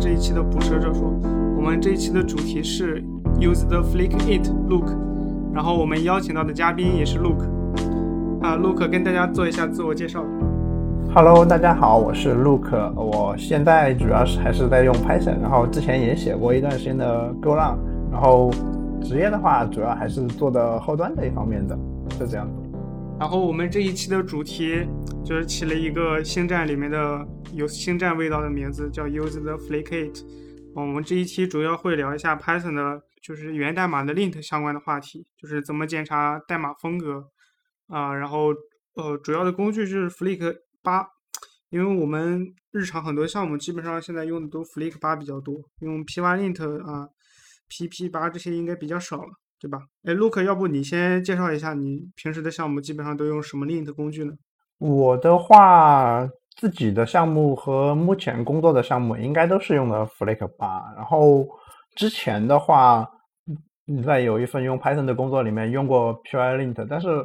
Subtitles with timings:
[0.00, 1.12] 这一期的捕蛇者说。
[1.56, 3.02] 我们这一期的主题是
[3.40, 4.90] Use the Flick It Look，
[5.52, 7.42] 然后我们邀请到的嘉宾也是 Look。
[8.40, 10.24] 啊，Look 跟大家做一下自我介绍。
[11.12, 17.76] Hello，大家好，我是 Luke，我现在主要是还是在用 Python，然后之前也写过一段时间的 GoLang，
[18.12, 18.50] 然后
[19.02, 21.76] 职业的话主要还是做的后端这一方面的，
[22.16, 22.52] 是这样子。
[23.18, 24.86] 然后我们这一期的主题
[25.28, 30.24] 就是起了一个星战里面的有星战味道的名字，叫 Use the Flick It。
[30.74, 37.22] 我们这一期主要会聊一下 Python 的，就是源代码的 lint 相关的话题，就是怎么检查代码风格
[37.88, 38.54] 啊、然后
[38.94, 41.06] 呃，主要的工具就是 Flick 八，
[41.68, 47.06] 因为我们日常很多项目基本上现在用的都 Flick 八比较多，用 PyLint 啊、
[47.68, 49.28] PP 八这些应该比较少了，
[49.60, 49.78] 对吧？
[50.04, 54.32] 哎，Luke，要不你先介绍一下你平时的项目基本上都用什么 lint 工具呢？
[54.78, 61.46] 我的话，自己的项目和目前工作的项目应该都是用的 Flick 八，然后
[61.96, 63.08] 之前的话，
[64.04, 67.24] 在有一份用 Python 的工作里面用过 Purelint，但是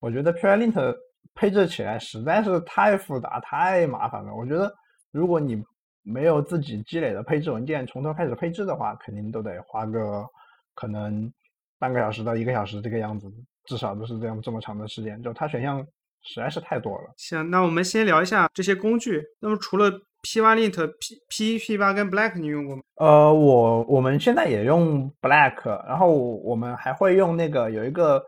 [0.00, 0.94] 我觉得 Purelint
[1.34, 4.34] 配置起来实在是太复杂、太麻烦了。
[4.34, 4.70] 我觉得
[5.12, 5.62] 如果你
[6.02, 10.26] 没有自己积累的配置文件，从头开始配置的话，肯定都得花个
[10.74, 11.32] 可能
[11.78, 13.32] 半个小时到一个小时这个样子，
[13.64, 15.22] 至少都是这样这么长的时间。
[15.22, 15.86] 就它选项
[16.22, 17.12] 实在是太多了。
[17.16, 19.22] 行，那我们先聊一下这些工具。
[19.40, 19.90] 那么除了
[20.22, 22.82] Pylint、P P P 八跟 Black，你用过吗？
[22.94, 28.24] 呃，我我们现在也用 Black，然后我们还会用那个有一个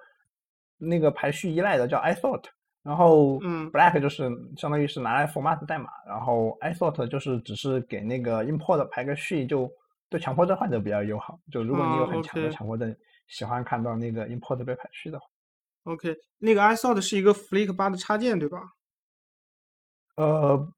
[0.76, 2.42] 那个排序依赖的叫 isort，
[2.82, 9.70] 然后嗯 Black 就是相当于是拿来 format 代码，然后 isort 就是只是给那个 import 排个序，就
[10.10, 11.38] 对强迫症患者比较友好。
[11.52, 12.92] 就如果你有哦很强的强迫症，
[13.28, 15.26] 喜欢看到那个 import 被排序的话，
[15.84, 18.58] OK，那个 isort 是一个 Flick 八的插件，对吧？
[20.16, 20.68] 呃，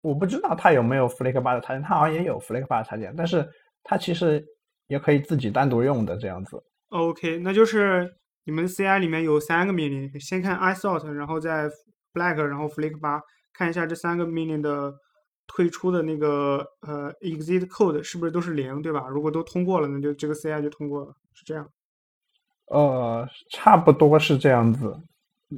[0.00, 3.46] 我不知道它有没有 Flick 八的插件，它好像也有 Flick 八的插件，但是
[3.82, 4.44] 它其实
[4.86, 6.62] 也可以自己单独用的这样子。
[6.88, 8.10] OK，那就是
[8.44, 11.68] 你们 CI 里面有三个命令，先看 isort，然后再
[12.14, 13.20] Black，然后 Flick 八，
[13.52, 14.94] 看一下这三个命令的
[15.48, 19.06] 退出的那个呃 exit code 是不是都是零，对吧？
[19.08, 21.68] 如果都通过了，那就这个 CI 就通过了，是这样。
[22.70, 24.94] 呃，差不多是这样子。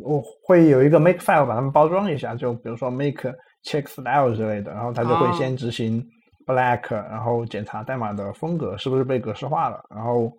[0.03, 6.07] 我会有一个 make file 把它们包装一下，就比如说 make check style 之类的，然后它就会哦先执行
[6.47, 10.31] black，然后检查代码的风格是不是被格式化了，然后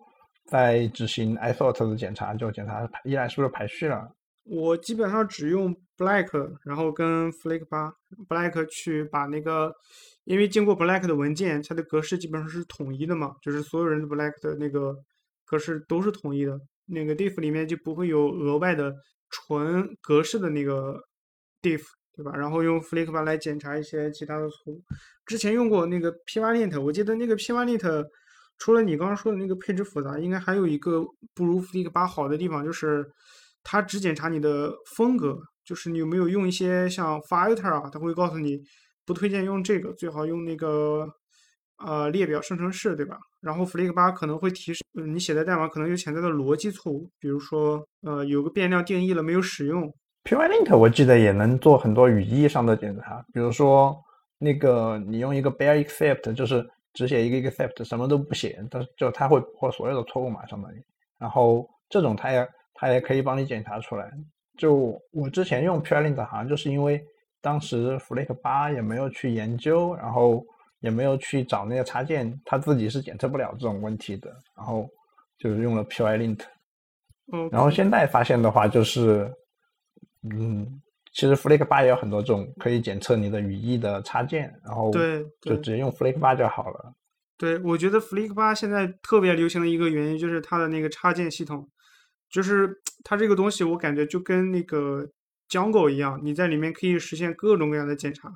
[0.45, 4.07] 再执行 isort 的检查，就检查排依赖是不是排序了。
[4.45, 6.27] 我基本上只用 Black，
[6.63, 7.91] 然后跟 Flick 八
[8.27, 9.71] Black 去把那个，
[10.25, 14.95] 因为经过 Black 的文件，它的格式基本上是统一的嘛，就是所有人的 Black 的那个
[15.49, 18.93] 格式都是统一的，那个 diff 里面就不会有额外的
[19.29, 21.01] 纯格式的那个
[21.61, 21.81] diff，
[22.15, 22.31] 对吧？
[22.35, 24.81] 然后用 Flick 八来检查一些其他的错误。
[25.25, 28.05] 之前用过那个 Python，我记得那个 Python
[28.57, 33.09] 除了你刚刚说的那个配置复杂，应该还有一个不如 Flick 八好的地方，就是
[33.63, 38.61] 它只检查你的风格，就是你有没有用一些像 filter 啊，它会告诉你
[39.05, 41.07] 不推荐用这个，最好用那个
[41.79, 43.17] 呃列表生成式，对吧？
[43.41, 49.91] 然后 Flick 八可能会提示，嗯，你写的代码可能有潜在的逻辑错误，比如说呃有个变量定义了没有使用
[50.23, 53.95] ，Purelint 我记得也能做很多语义上的检查，比如说
[54.37, 60.83] 那个你用一个 bare except，就是只写一个 except，什么都不写，但就它会破所有的错误码，相当于。
[61.17, 64.11] 然后这种它也它也可以帮你检查出来。
[64.57, 67.01] 就我之前用 Purelint 好像就是因为
[67.41, 70.45] 当时 Flick 八也没有去研究，然后
[70.81, 74.89] 也没有去找那个插件，它自己是检测不了这种问题的，然后
[75.37, 76.39] 就是用了 Purelint。
[77.31, 79.31] 哦，然后现在发现的话，就是，
[80.23, 80.81] 嗯，
[81.13, 86.93] 其实 Flick 八也有很多这种可以检测你的语义的插件，然后对对就直接用 Flick 八就好了。
[87.37, 91.69] 对，我觉得 Flick 八现在特别流行的一个原因就是它的那个插件系统，
[92.29, 95.07] 就是 它这个东西我感觉就跟那个
[95.49, 98.29] Django 一样，你在里面可以实现各种各样的检查，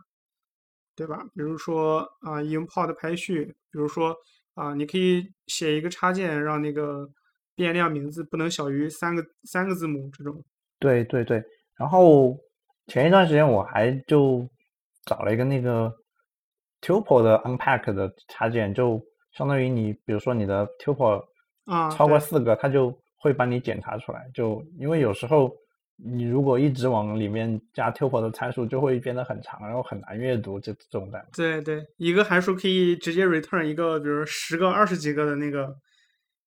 [0.95, 1.23] 对吧？
[1.33, 4.15] 比如说啊、import 排序，比如说
[4.55, 7.09] 啊、你可以写一个插件让那个
[7.55, 10.43] 变量名字不能小于三个三个字母这种。
[10.79, 11.43] 对对对，
[11.75, 12.37] 然后
[12.87, 14.47] 前一段时间我还就
[15.05, 15.91] 找了一个那个
[16.81, 19.01] tuple 的 unpack 的插件，就
[19.31, 21.23] 相当于你比如说你的 tuple
[21.65, 24.29] 啊超过对四个，它就会帮你检查出来。
[24.33, 25.51] 就因为有时候
[26.05, 31.25] 你如果一直往里面加 tuple 的参数，就会变得很长，然后很难阅读这这种代码。
[31.33, 35.73] 对对，一个函数可以直接 return 一个，比如十个、二十几个的那个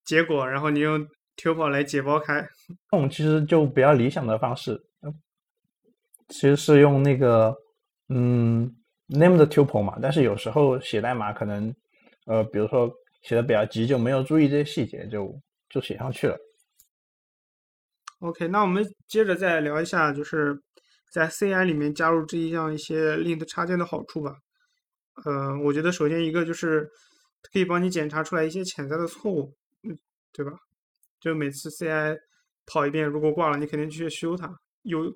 [0.06, 1.06] 结果，然后你用
[1.36, 2.42] tuple 来解剖开。
[2.90, 5.14] 这种其实就比较理想的方式，呃
[6.30, 7.54] 其实是用那个，
[8.08, 8.74] 嗯
[9.10, 11.74] ，named tuple 嘛，但是有时候写代码可能，
[12.28, 12.90] 呃，比如说
[13.24, 15.38] 写的比较急，就没有注意这些细节，就
[15.70, 16.38] 就写上去了。
[18.24, 20.58] OK，那我们接着再聊一下，就是
[21.12, 24.38] 在 CI 里面加入这一项一些 lint 插件的好处吧。
[25.26, 26.90] 呃，我觉得首先一个就是
[27.42, 29.54] 可以帮你检查出来一些潜在的错误，
[29.84, 30.00] 嗯，
[30.32, 30.54] 对吧？
[31.20, 32.18] 就每次 CI
[32.66, 34.58] 跑一遍，如果挂了，你肯定去修它。
[34.84, 35.14] 有，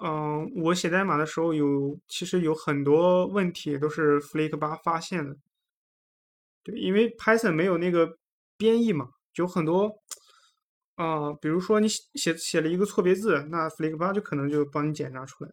[0.00, 5.36] 嗯，我写代码的时候有，其实有很多问题都是 Flake 八发现的。
[6.62, 8.16] 对，因为 Python 没有那个
[8.56, 9.92] 编译嘛，就很多，
[10.96, 15.50] 啊，比如说你写写写了一个错别字，那 Flake 八就可能就帮你检查出来。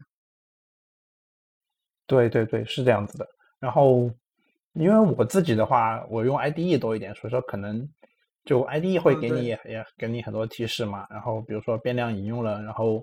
[2.06, 3.28] 对对对，是这样子的。
[3.60, 4.12] 然后，
[4.74, 7.88] 因为我自己的话，我用 IDE 多一点，所以说可能
[8.46, 9.60] 就 IDE 会给你也
[9.98, 11.08] 给你很多提示嘛。
[11.10, 13.02] 然后比如说变量引用了，然后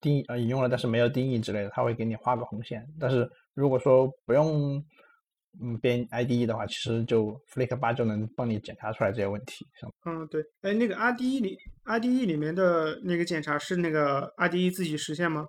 [0.00, 2.86] 定呃引用了，但是没有定义之类的，它会给你画个红线。
[3.00, 4.84] 但是如果说不用
[5.62, 9.66] 嗯编 IDE 的话，其实就 Flake 八就能帮你检查出来这些问题。
[10.06, 10.42] 嗯，对。
[10.62, 15.46] 哎，那个 IDE 里 IDE 里面的那个检查是那个 IDE 自己实现吗？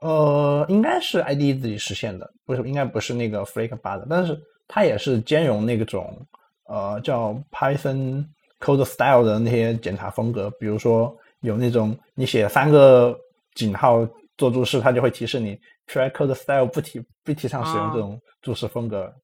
[0.00, 4.38] 呃，应该是 IDE 自己实现的，不是应该不是那个 Flake 八的，但是
[4.68, 6.24] 它也是兼容那种
[6.68, 8.24] 呃叫 Python
[8.60, 13.18] Code Style 的那些检查风格，比如说有那种你写三个
[13.54, 19.14] 井号做注释，它就会提示你 Code Style 不提不提倡使用这种注释风格。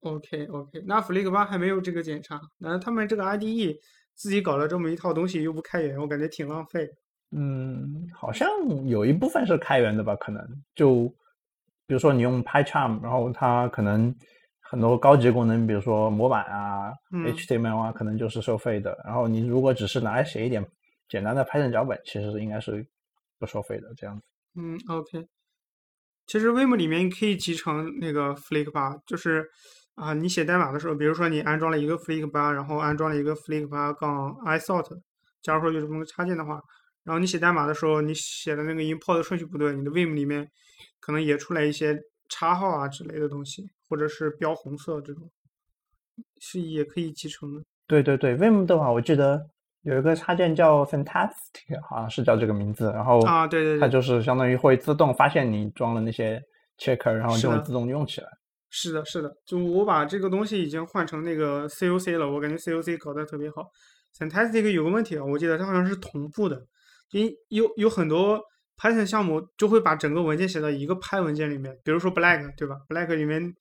[0.00, 3.76] OK OK，那 Flake 八还没有这个检查，那他们这个 IDE
[4.14, 6.88] 自己搞了这么一套东西又不开源，我感觉挺浪费。
[7.30, 8.48] 嗯，好像
[8.86, 10.14] 有一部分是开源的吧？
[10.16, 10.42] 可能
[10.74, 11.04] 就
[11.86, 14.14] 比如说你用 PyCharm，然后它可能
[14.60, 18.96] 很多高级功能，比如说模板啊、HTML 啊，可能就是收费的。
[19.04, 20.64] 然后你如果只是拿来写一点
[21.08, 22.86] 简单的 Python 脚本，其实应该是
[23.38, 24.26] 不收费的这样子。
[24.54, 25.26] 嗯，OK。
[26.28, 29.50] 其实 Vim 里面可以集成那个 Flake 八，就是
[29.96, 35.00] 啊，你写代码的时候，比如说你安装了一个 Flake 八，然后安装了一个 Flake 八杠 I thought，
[35.42, 36.62] 假如说有这么插件的话。
[37.04, 40.46] 然后你写代码的时候，你写的那个 import 顺序不对，你的 vim 里面
[41.00, 41.98] 可能也出来一些
[42.28, 45.30] 叉号啊之类的东西，或者是标红色这种，
[46.38, 47.62] 是也可以集成的。
[47.86, 49.48] 对对对，vim 的话，我记得
[49.82, 52.90] 有一个插件叫 fantastic，好像是叫这个名字。
[52.94, 56.42] 然后啊，对对，它就是相当于会自动发现你装了那些
[56.78, 58.28] checker，然后就会自动用起来。
[58.70, 63.64] 是的，是的，就我把这个东西已经换成那个 COC 了，我感觉 COC 搞得特别好。
[64.18, 66.60] fantastic 有个问题啊，我记得它好像是同步的。
[67.12, 68.38] 因有有很多
[68.76, 73.54] Python 项目就会把整个文件写到一个 Py 文件里面，比如说 Black 对吧？Black 里面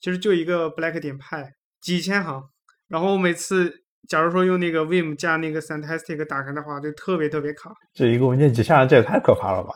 [0.00, 1.46] 其实就一个 Black 点 Py
[1.80, 2.42] 几千行，
[2.88, 3.72] 然后每次
[4.08, 7.72] 假如说用那个 Vim 加那个 Fantastic 打开的话，就特别特别卡。
[7.94, 9.72] 这一个文件几千行，这也太可怕了吧？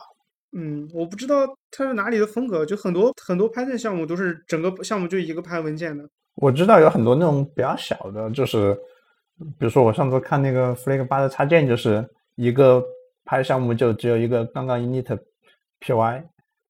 [0.57, 6.03] 嗯，我不知道它是哪里的风格，就很多很多 Python 项目都是整个项目就一个 Py 文件的。
[6.35, 8.73] 我知道有很多那种比较小的，就是
[9.57, 12.05] 比如说我上次看那个 Flake 八的插件，就是
[12.35, 12.83] 一个。
[13.25, 15.17] 拍项目就只有一个刚刚 init
[15.79, 16.21] py，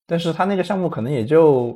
[0.06, 1.76] 但是它那个项目可能也就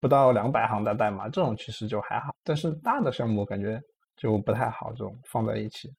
[0.00, 2.34] 不到两百行的代码，这种其实就还好。
[2.42, 3.80] 但是大的项目感觉
[4.16, 5.90] 就不太好，这种放在一起。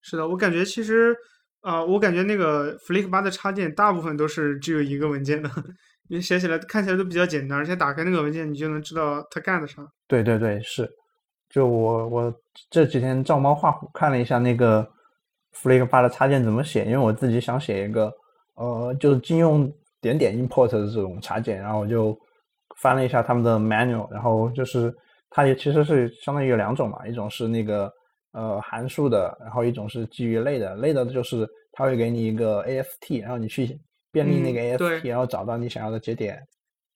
[0.00, 1.14] 是的，我感觉其实
[1.60, 5.50] 啊，我感觉那个 Flake 八的插件大部分都是只有一个文件的，
[6.08, 9.86] 因为写起来看起来都比较简单，而且打开那个文件你就能知道它干的啥。
[10.06, 10.88] 对对对，是。
[11.48, 12.34] 就我我
[12.70, 14.88] 这几天照猫画虎看了一下那个。
[15.62, 16.84] Flake 八的插件怎么写？
[16.84, 18.12] 因为我自己想写一个，
[18.56, 22.12] 呃，就是禁用点点 import 的这种插件，然后我就
[22.80, 24.92] 翻了一下他们的 manual，然后就是
[25.34, 27.92] 它也其实是相当于有两种嘛，一种是那个
[28.30, 30.76] 呃函数的，然后一种是基于类的。
[30.76, 33.76] 类的就是它会给你一个 AST，然后你去
[34.12, 36.40] 便利那个 AST，然后找到你想要的节点，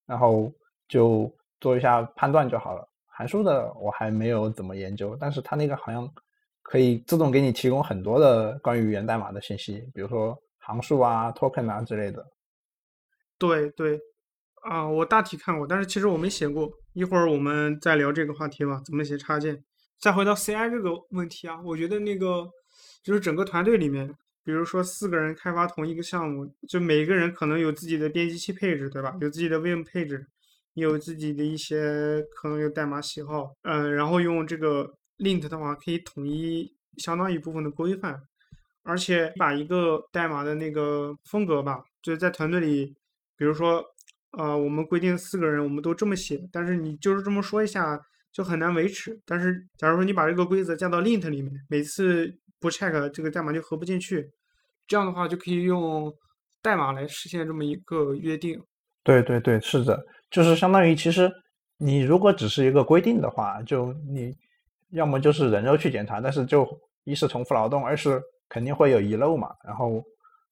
[0.06, 0.52] 然后
[0.86, 1.28] 就
[1.60, 2.88] 做一下判断就好了。
[3.06, 6.08] 函数的我还没有怎么研究，但是它那个好像。
[6.70, 12.22] 可以自动给你提供很多的关于源代码的信息，比如说行数啊、token 啊之类的。
[13.38, 13.98] 对对，
[14.62, 16.70] 啊，我大体看过，但是其实我没写过。
[16.94, 19.62] 一会儿我们再聊这个话题吧，怎么写插件。
[20.00, 22.48] 再回到 CI 这个问题啊，我觉得那个
[23.02, 24.12] 就是整个团队里面，
[24.44, 29.16] 比如说四个人开发同一个项目，就每个人可能有自己的编辑器配置，对吧？
[29.20, 30.26] 有自己的 Vim 配置，
[30.74, 34.94] 有自己的一些可能有代码喜好，嗯，然后用这个。
[35.18, 38.22] lint 的话可以统一相当一部分的规范，
[38.84, 42.94] 而且把一个代码的那个风格吧，就是在团队里，
[43.36, 43.84] 比如说，
[44.32, 47.98] 呃，我们规定四个人，我们都这么写，但是你就是这么说一下
[48.30, 49.18] 就很难维持。
[49.24, 52.30] 但是假如说你把这个规则加到 lint 里面，每次
[52.60, 54.30] 不 check 这个代码就合不进去，
[54.86, 56.12] 这样的话就可以用
[56.60, 58.62] 代码来实现这么一个约定。
[59.02, 59.98] 对对对，是的，
[60.30, 61.32] 就是相当于其实
[61.78, 64.36] 你如果只是一个规定的话，就你
[64.90, 66.68] 要么就是人肉去检查，但是就
[67.04, 69.48] 一是重复劳动，二是肯定会有遗漏嘛。
[69.64, 70.04] 然后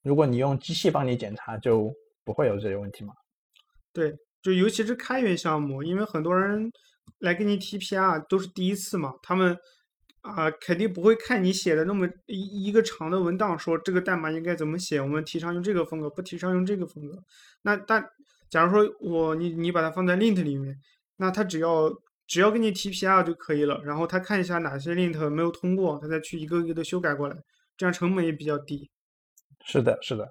[0.03, 1.93] 如果你用机器帮你检查，就
[2.25, 3.13] 不会有这些问题嘛。
[3.97, 6.71] 对，就尤其是开源项目，因为很多人
[7.21, 9.57] 来给你提 PR 都是第一次嘛，他们
[10.21, 17.17] 啊肯定不会看你写的那么一一个长的文档，说这个代码应该怎么写，我们提倡用这个风格，不提倡用这个风格。
[17.63, 18.05] 那但
[18.51, 20.77] 假如说我你你把它放在 lint 里面，
[21.17, 21.91] 那他只要
[22.27, 27.37] 只要给你提 PR 就可以了，然后他看一下哪些 lint 没有通过，他再去一个一个的修改过来，
[27.79, 28.91] 这样成本也比较低。
[29.65, 30.29] 是的，是的。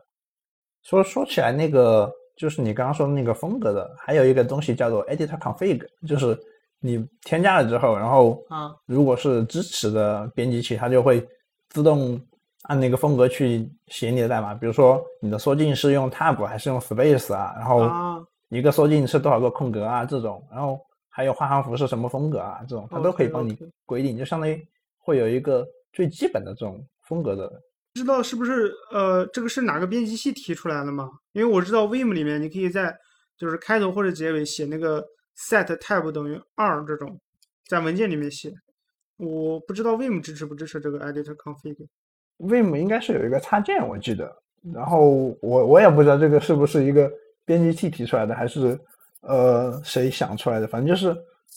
[0.83, 2.11] 说说起来那个。
[2.35, 6.37] 就是你刚刚说的那个风格的，还有一个东西叫做 editor config，就是
[6.79, 11.25] 你添加了之后，然后啊，如果是支持的编辑器，它就会
[11.69, 12.19] 自动
[12.63, 14.53] 按那个风格去写你的代码。
[14.53, 24.61] 比如说你的缩进是用 tab 还是用 space 啊，然后一个缩进是多少个空格啊这种，然后还有画行符是什么风格啊这种，它都可以帮你规定，就相当于
[24.99, 27.49] 会有一个最基本的这种风格的。
[27.95, 31.09] 知道是不是呃，这个是哪个编辑器提出来的吗？
[31.31, 32.93] 因为我知道 Vim 里面你可以在
[33.37, 35.01] 就是开头或者结尾写那个
[35.37, 37.17] set tab 等于二这种，
[37.69, 38.51] 在文件里面写。
[39.15, 41.87] 我不知道 Vim 支持不支持这个 editor config。
[42.39, 44.29] Vim 应该是有一个插件，我记得。
[44.73, 47.09] 然后我我也不知道这个是不是一个
[47.45, 48.77] 编辑器提出来的，还是
[49.21, 50.67] 呃谁想出来的。
[50.67, 51.15] 反正就是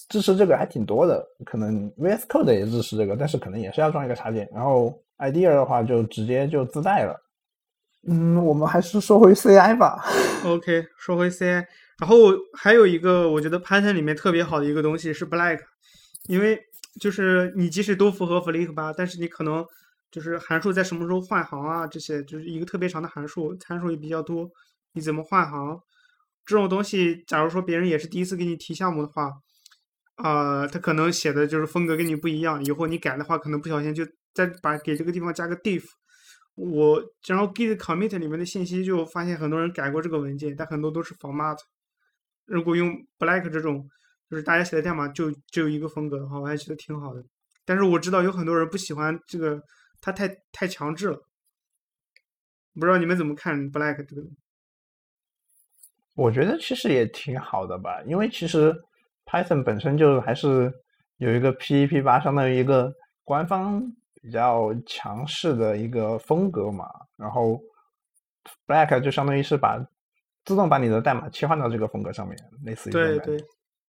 [0.09, 4.49] 支持这个还挺多的，可能 VS Code 也支持这个，但是可能也是要装一个插件。
[4.54, 4.97] 然后。
[5.18, 7.20] Idea 的话就直接就自带了。
[8.06, 10.04] 嗯，我们还是说回 CI 吧。
[10.44, 11.66] OK，说回 CI。
[11.98, 12.16] 然后
[12.56, 15.58] 还有一个我觉得 Python 里面特别好的一个东西是 Black，
[16.28, 16.58] 因为
[17.00, 19.66] 就是你即使都符合 Flick 吧，但是你可能
[20.10, 24.48] 就是函数在什么时候换行啊，这些就是一个特别长的函数，参数也比较多，
[24.92, 25.80] 你怎么换行？
[26.46, 29.32] 这种东西，假如说别人也是第一次给你提项目的话，
[30.18, 34.06] 啊，他可能写的就是风格跟你不一样，以后你改的话，可能不小心就。
[34.34, 35.82] 再把给这个地方加个 diff，
[36.54, 41.58] 我然后 git commit 里面的信息就发现很多人改过这个文件，但很多都是 format。
[42.44, 43.84] 如果用 black 这种，
[44.30, 47.25] 就是大家写的代码就只有一个风格的话，我还觉得挺好的。
[47.64, 49.60] 但是我知道有很多人不喜欢这个，
[50.00, 51.20] 它太太强制了。
[52.75, 54.22] 不知道你们怎么看 black 这个？
[56.14, 58.72] 我觉得其实也挺好的吧，因为其实
[59.30, 60.73] Python 本身就还是
[61.18, 62.92] 有一个 PEP 八，相当于一个
[63.25, 63.82] 官方。
[64.20, 67.58] 比较强势的一个风格嘛，然后
[68.66, 69.78] Black 就相当于是把
[70.44, 73.38] 自动把你的代码切换到这个风格上面，类似于对对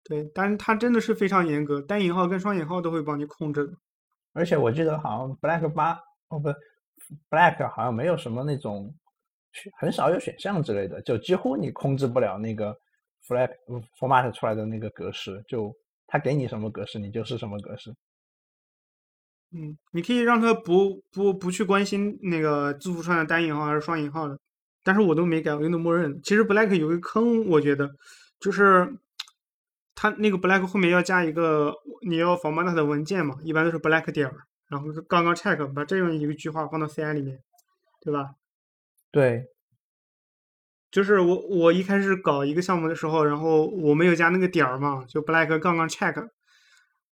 [0.04, 3.74] 对，但是它真的是非常严格，单引号跟双引号都会帮你控制。
[4.34, 5.94] 而且我记得好像 Black 八
[6.28, 6.50] 哦不
[7.30, 8.94] ，Black 好像没有什么那种
[9.80, 12.78] 很少有选项之类的，就几乎你控制不了那个
[13.28, 13.50] Flag
[14.00, 15.76] format 出来的那个格式，就
[16.08, 17.94] 它给你什么格式，你就是什么格式。
[19.52, 24.38] 嗯，你可以让他不不不去关心那个字符串的单引号还是双引号的，
[24.84, 26.22] 但是我都没改，我用的默认。
[26.22, 27.90] 其实 Black 有个坑，我觉得
[28.40, 28.94] 就是
[29.96, 31.74] 它那个 Black 后面要加一个
[32.06, 34.36] 你要 format 的文件嘛，一般都是 Black 点儿，
[34.68, 37.42] 然后刚刚 check 把这样一个句话放到 CI 里面，
[38.02, 38.36] 对吧？
[39.12, 39.46] 对，
[40.90, 46.16] 就是我我一开始搞一个项目的时候，然后我没有加那个点儿嘛，就 Black 杠杠 check。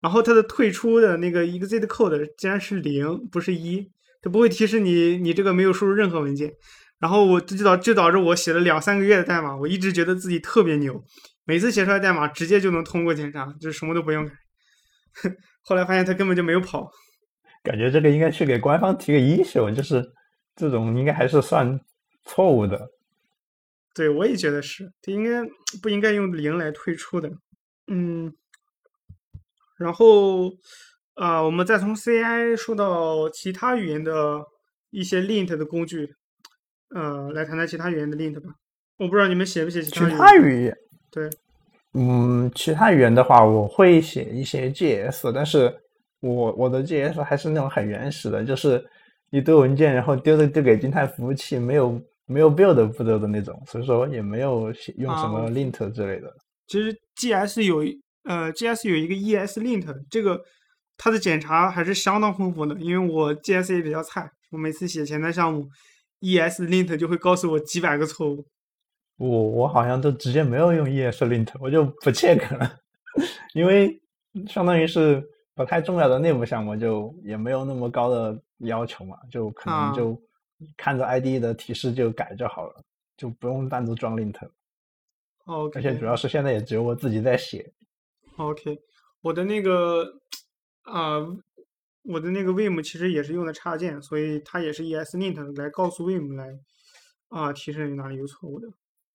[0.02, 3.92] 然后它的退出的那个 exit code 竟然是零，不是一，
[4.22, 6.54] 它不会提示你你这个没有输入任何文件。
[7.00, 11.04] 然后我就导就导致我写了两三个月的代码，我一直觉得自己特别牛，
[11.44, 14.32] 每次写出来代码直接就能通过检查，就什么都不用改。
[15.64, 16.90] 后来发现它根本就没有跑。
[17.64, 20.04] 感觉这个应该去给官方提个 issue，就是
[20.56, 21.80] 这种应该还是算
[22.24, 22.80] 错误的。
[23.96, 25.42] 对，我也觉得是，它应该
[25.82, 27.32] 不应该用零来退出的。
[27.88, 28.32] 嗯。
[29.78, 30.52] 然后，
[31.16, 34.42] 啊，我们再从 CI 说到其他语言的
[34.90, 36.14] 一些 lint 的工具，
[36.96, 38.54] 呃，来谈谈其他语言的 lint 吧。
[38.98, 40.78] 我不知道你们写不写其他语言？
[41.12, 41.30] 对，
[41.94, 45.74] 嗯，其他语言的话，我会写一些 JS，但是
[46.22, 48.82] 我我的 JS 还是那种很原始的，就是
[49.32, 56.34] 一堆文件，然后丢的丢给静态服务器，没有没有 build 步骤的那种，所以说也没有用什么 lint 之类的。
[56.68, 57.84] 其实 GS 有。
[58.28, 60.42] 呃，GS 有一个 ESLint，这个
[60.98, 62.74] 它的检查还是相当丰富的。
[62.80, 65.70] 因为我 GS 也比较菜，我每次写前端项目
[66.22, 68.44] ，ESLint 就会告诉我几百个错误。
[69.18, 72.80] 我我好像都直接没有用 ESLint，我就不 check 了，
[73.54, 74.02] 因为
[74.48, 80.20] 相当于是不太重要的内部项目，就也没有那么高的要求嘛，就可能就
[80.78, 82.84] 看着 ID 的提示就改就好了，
[83.18, 84.36] 就不用单独装 lint。
[85.46, 87.72] OK，而且主要是现在也只有我自己在写。
[88.38, 88.80] OK，
[89.22, 90.06] 我的那个
[90.84, 91.20] 啊、
[92.04, 96.58] 我的那个 Vim 其实也是用的插件，所以它也是 ESLint 来告诉 Vim 来
[97.30, 98.68] 啊、提示你哪里有错误的。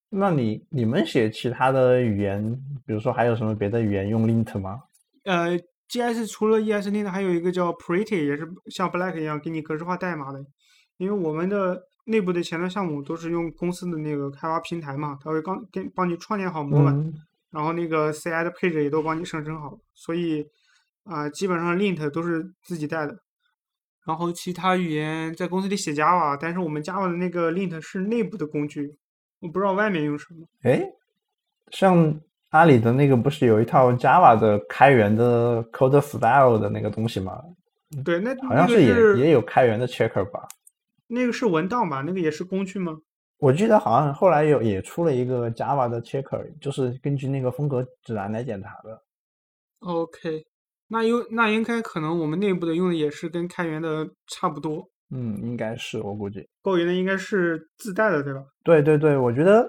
[0.09, 2.53] 那你你们写其他的语言，
[2.85, 4.83] 比如说还有什么别的语言用 lint 吗？
[5.25, 10.45] 呃，GS 除了 ESLint 还有一个叫 Pretty，也是像 Black 一样给你格式化代码的。
[11.01, 17.15] 因为我们的内部的前端项目都是用公司的那个开发平台嘛，它会刚给帮你创建好模板，嗯，
[17.51, 20.47] 然后那个 CI 的配置也都帮你生成好，所以
[21.05, 23.17] 啊、基本上 lint 都是自己带的。
[24.07, 28.95] 然后其他语言在公司里写 Java，但是我们 Java 的那个 lint 是内部的工具，
[29.41, 30.47] 我不知道外面用什么。
[30.65, 30.85] 哎，
[31.71, 37.41] 像阿里的那个不是有一套 Java 的开源的 code style 的那个东西吗？
[38.05, 40.47] 对，那好像那个也也有开源的 checker 吧？
[41.11, 42.03] 那个是文档吧？
[42.07, 42.97] 那个也是工具吗？
[43.39, 49.03] 我记得好像后来有也出了一个 Java 的 checker，就是根据那个风格指南来检查的。
[49.81, 50.45] OK，
[50.89, 56.47] 那有那应该可能我们内部的用的也是跟开源的差不多，嗯，应该是我估计。
[56.61, 58.45] 构源的应该是自带的，对吧？
[58.63, 59.67] 对对对，我觉得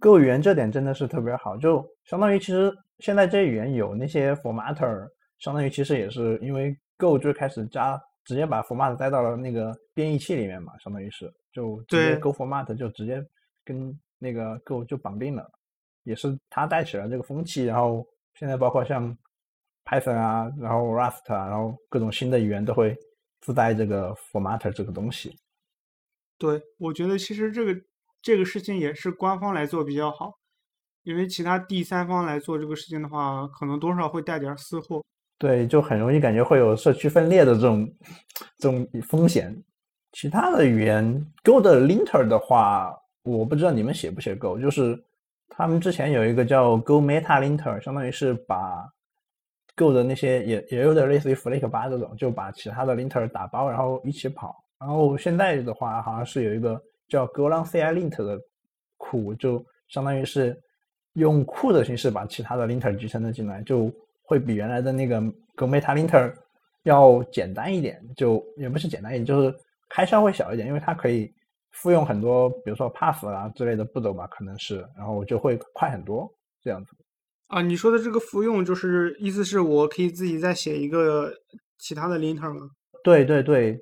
[0.00, 5.06] Go 语言这点真的是特别好，就相当于其实现在这语言有那些 formatter，
[5.38, 13.24] 相当于其实也是因为 Go 最开始加直接把 format 带到了那个编译器里面嘛，相当于是就直接 Go format 就直接
[13.64, 15.50] 跟那个 Go 就绑定了，
[16.04, 19.16] 也是它带起了这个风气，然后现在包括像
[19.84, 22.96] Python 啊，然后 Rust 啊，然后各种新的语言都会
[23.40, 25.36] 自带这个 formatter 这个东西。
[26.38, 27.80] 对，我觉得其实这个
[28.20, 30.32] 这个事情也是官方来做比较好，
[31.02, 35.04] 因为其他第三方来做这个事情的话，可能多少会带点私货。
[35.42, 37.92] 对，就很容易感觉会有社区分裂的这种
[38.58, 39.52] 这种风险。
[40.12, 41.02] 其他的语言
[41.42, 44.96] Go 的 linter 的话，我不知道你们写不写 Go，就是
[45.48, 48.88] 他们之前有一个叫 Go Meta Linter，相当于是把
[49.74, 54.54] Go 的那些也也有点类似于 Flake 八这种，就把其他的 linter 打包，然后一起跑。
[54.78, 58.40] 然后现在的话，好像是有一个叫 Golang CI Lint 的
[58.96, 60.56] 库，就相当于是
[61.14, 63.92] 用库的形式把其他的 linter 集成了进来，就
[64.32, 65.20] 会比原来的那个
[65.54, 66.32] Go Meta Linter
[66.84, 69.54] 要简单一点，就也不是简单一点，就是
[69.90, 71.30] 开销会小一点，因为它可以
[71.72, 76.26] 复用很多，比如说 path 啊之类的步骤吧，可能是，然后就会快很多
[76.62, 76.96] 这样子。
[77.48, 81.30] 啊，你说的这个复用，就是意思是我可以自己再写一个
[81.78, 82.70] 其他的 linter 吗？
[83.04, 83.78] 对对对，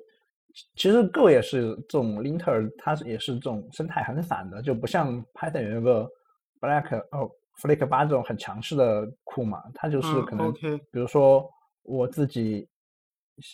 [0.75, 6.05] 其实 Go 也是这种 linter，它也是这种生态很散的，就不像 Python 有一个
[6.59, 7.31] Black 哦
[7.61, 11.47] Flake 八这种很强势的库嘛，它就是嗯可能比如说
[11.83, 12.67] 我自己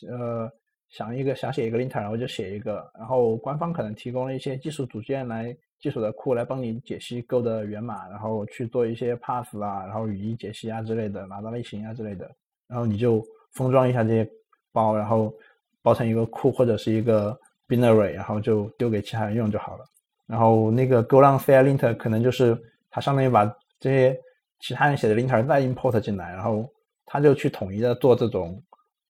[0.10, 0.50] 呃
[0.90, 12.30] 想一个想写一个 linter，然后就写一个，然后官方可能提供了一些技术组件来技术的库来帮你解析 Go 的源码，然后去做一些 pass 啊，然后语义解析啊之类的，拿到类型啊之类的，
[12.68, 14.30] 然后你就封装一下这些
[14.72, 15.34] 包，然后
[15.82, 19.86] 包成一个库或者是一个 binary，然后就丢给其他人用就好了。
[20.26, 22.58] 然后那个 Golang CI linter 可能就是
[22.90, 23.46] 它相当于把
[23.80, 24.18] 这些
[24.60, 26.66] 其他人写的 linter 再 import 进来，然后
[27.06, 28.62] 他就去统一的做这种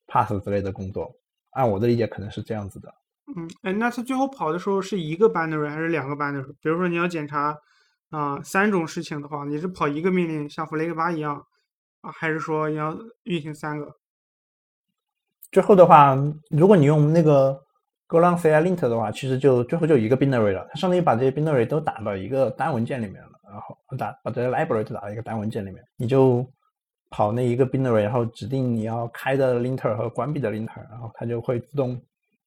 [0.08, 1.12] pass 之类的工作。
[1.51, 2.93] 按我的理解，可能是这样子的。
[3.36, 6.45] 嗯，哎，那他最后跑的时候是一个 binary 还是两个 binary？
[6.62, 7.58] 比如说你要检查
[8.10, 11.36] 啊、三种事情的话，你是跑一个命令，像 Flake 八一样
[12.01, 13.91] 啊，还是说你要运行三个？
[15.51, 16.15] 最后的话，
[16.51, 17.60] 如果你用那个
[18.08, 26.46] Golang CI Lint 的话，其实就最后就一个 binary 了，它相当于把这些 binary 都打到一个单文件里面了，然后打把这些 library 都打到一个单文件里面，你就
[27.10, 32.00] 跑那一个 binary，然后指定你要开的 linter 和关闭的 linter，然后它就会自动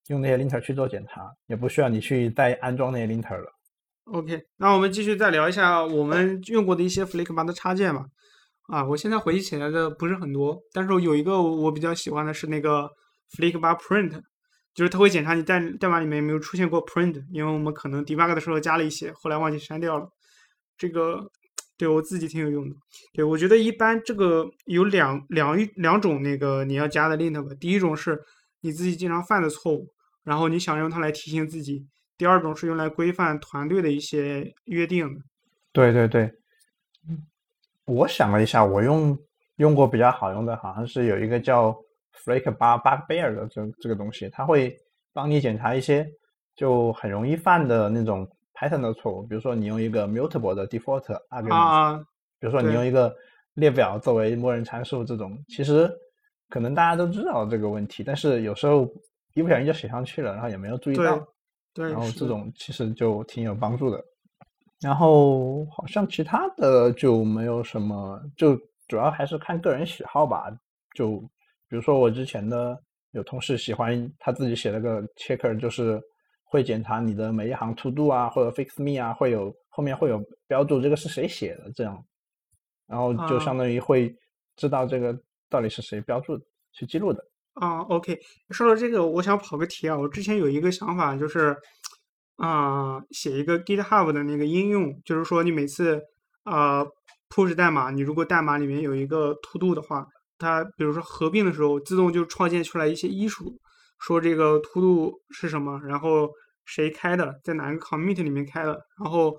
[0.09, 3.53] 用那些 linter 去做检查，也不需要你去再安装那些 linter 了。
[4.05, 8.05] OK，那我们继续再聊一下我们用过的一些 Flake 八的插件吧。
[8.67, 12.91] 啊，我现在回忆起来的不是很多，但是有一个我比较喜欢的是那个
[13.37, 14.21] Flake 八 Print，
[14.75, 20.09] 就是它会检查你代代码里面有没有出现过 print，因为我们可能 debug 的时候加了一些，后来忘记删掉了。
[20.81, 21.21] 这个
[21.77, 22.75] 对我自己挺有用的。
[23.13, 28.19] 对我觉得一般这个有两两一两种那个你要加的 lint 吧，第一种是
[28.63, 29.87] 你自己经常犯的错误，
[30.25, 31.87] 然后你想用它来提醒自己。
[32.17, 35.07] 第二种是用来规范团队的一些约定。
[35.73, 36.31] 对对对，
[37.85, 39.17] 我想了一下，我用
[39.57, 41.77] 用过比较好用的，好像是有一个叫
[42.25, 44.75] Flake 八 Bugbear 的这这个东西，它会
[45.13, 46.07] 帮你检查一些
[46.57, 48.27] 就很容易犯的那种
[48.61, 51.97] Python 的错误，比如说你用一个 mutable 的 default argument，、啊，
[52.39, 53.15] 比如说你用一个
[53.55, 55.91] 列表作为默认参数这种，其实
[56.51, 58.87] 可能大家都知道这个问题，但是有时候
[59.35, 61.27] 一不小心就写上去了，然后也没有注意到，
[61.73, 63.99] 对，然后这种其实就挺有帮助的。
[64.83, 68.55] 然后好像其他的就没有什么，就
[68.89, 70.51] 主要还是看个人喜好吧。
[70.95, 71.19] 就
[71.69, 72.79] 比如说我之前的
[73.13, 76.01] 有同事喜欢他自己写了个 checker，就是
[76.51, 82.05] 会检查你的每一行 to do 啊，或者 fix me 啊，会有后面会有标注这个是谁写的这样，
[82.87, 84.15] 然后就相当于会
[84.57, 85.17] 知道这个
[85.49, 86.39] 到底是谁标注
[86.73, 87.25] 去记录的。
[87.55, 88.19] 啊，OK，
[88.51, 91.57] 说到这个，我想跑个题啊，我之前有一个想法就是。
[92.43, 96.01] 啊，写一个 GitHub 的那个应用，就是说你每次
[96.45, 96.83] 啊
[97.29, 100.07] push 代码，你如果代码里面有一个 to do 的话，
[100.39, 103.61] 它比如说合并的时候，自动就创建出来一些医术，
[104.01, 106.29] 说这个 to do 是什么，然后
[106.65, 109.39] 谁开的，在哪个 commit 里面开的，然后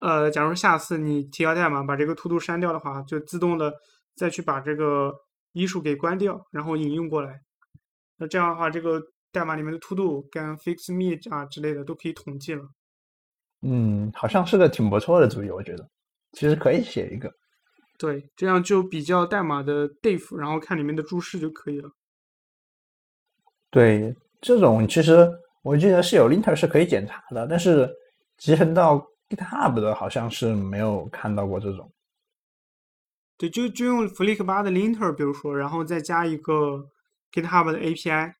[0.00, 3.72] 呃，假如下次你提交代码把这个 to do 删掉的话，就自动的
[4.14, 5.12] 再去把这个
[5.52, 7.40] 医术给关掉，然后引用过来。
[8.16, 9.02] 那这样的话，这个。
[9.30, 12.62] 代码里面的 to do 跟 fix me 啊之类的都可以统计了。
[13.60, 15.86] 嗯，好像是个挺不错的主意，我觉得
[16.32, 17.30] 其实可以写一个。
[17.98, 21.90] 对，这样就比较代码的 diff，然后看里面的注释就可以了。
[23.70, 25.28] 对，这种其实
[25.62, 27.88] 我记得是有 linter 是可以检查的，但是
[28.36, 28.96] 集成到
[29.28, 31.90] GitHub 的好像是没有看到过这种。
[33.36, 36.88] 对，就就用 Flick 八的 linter，比如说，然后再加一个
[37.32, 38.32] GitHub 的 API。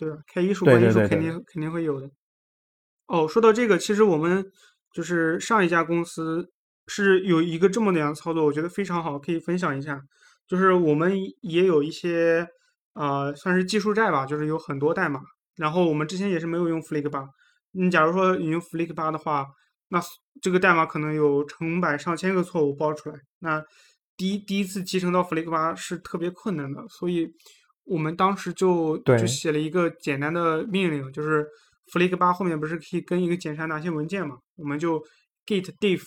[0.00, 0.16] 对吧？
[0.32, 2.10] 开艺术关艺术肯定肯定会有的。
[3.04, 4.50] 哦，说到这个，其实我们
[4.94, 6.50] 就是上一家公司
[6.86, 10.00] 是有一个这么样操作，我觉得非常好，可以分享一下。
[10.48, 12.48] 就是我们也有一些
[12.94, 15.20] 呃，算是技术债吧，就是有很多代码。
[15.56, 17.28] 然后我们之前也是没有用 Flick 八。
[17.72, 19.46] 你假如说你用 Flick 八的话，
[19.88, 20.00] 那
[20.40, 23.16] 这个代码可能有成百上千个错误报出来。
[23.38, 23.62] 那
[24.16, 27.32] 第一第一次集成到 Flick 八是特别困难的，所以。
[27.84, 31.44] 我们当时就就写了一个简单的命令，就是
[31.92, 34.36] flick 八后面不是可以跟一个检查哪些文件嘛？
[34.54, 35.02] 我们就
[35.44, 36.04] git diff，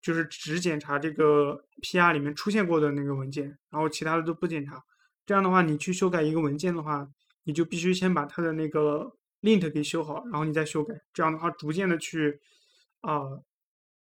[0.00, 4.80] 就是只检查这个 PR 里面出现过的那个文件，然后其他的都不检查。
[5.28, 7.06] 这样的话，你去修改一个文件的话，
[7.44, 9.12] 你就必须先把它的那个
[9.42, 10.94] lint 给修好，然后你再修改。
[11.12, 12.40] 这样的话，逐渐的去
[13.02, 13.24] 啊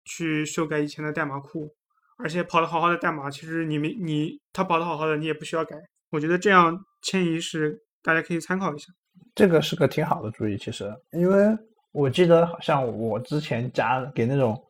[0.03, 1.73] 去修改以前的代码库，
[2.17, 5.77] 而且跑的好好的代码，其实你没你它跑的好好的，你也不需要改。
[6.09, 8.91] 我觉得这样迁移是大家可以参考一下，
[9.33, 10.57] 这个是个挺好的主意。
[10.57, 11.57] 其实，因为
[11.93, 14.61] 我记得好像我之前加给那种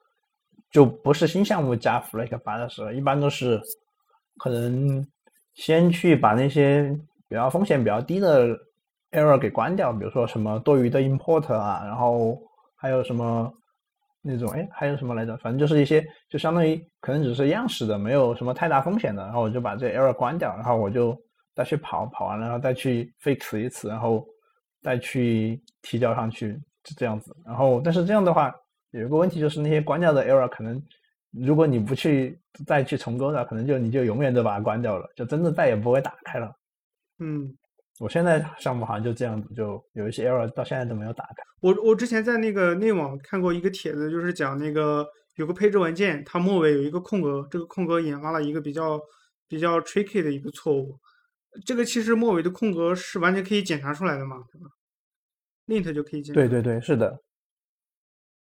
[0.70, 3.60] 就不是新项目加 Flick 八的时候，一般都是
[4.38, 5.04] 可能
[5.56, 6.89] 先去把那些
[7.28, 8.50] 比较风险比较低的
[9.12, 12.38] error 给关掉，比如说什么多余的 import 啊，然后
[12.76, 13.52] 还有什么
[14.22, 15.36] 那种哎还有什么来着？
[15.38, 21.18] 反正就是一些就相当于可能只是样式的，没有什么太大风险的，然后我就把这 error 关掉，然后我就。
[21.56, 24.26] 再去跑跑完了，然后再去 fix 一次，然后
[24.82, 27.32] 再去提交上去，是这样子。
[27.46, 28.52] 然后，但是这样的话，
[28.89, 30.82] 有一个问题就是那些关掉的 error 可能，
[31.34, 36.52] 如果你不去再去重构的，可能就你就永远都把它关掉了，就真的再也不会打开了。
[37.19, 37.52] 嗯，
[38.00, 41.43] 我现在项目好像就这样子，就有一些 error 到现在都没有打开。
[41.62, 49.00] 我我之前在那个内网看过一个帖子，就是讲那个有个配置文件，它末尾有一个空格，这个空格引发了一个比较
[49.48, 51.00] 比较 tricky 的一个错误。
[51.65, 54.67] 这个其实末尾的空格是完全可以检查出来的嘛，对吧
[55.67, 56.41] ？lint 就可以检查。
[56.41, 57.19] 对对对，是的。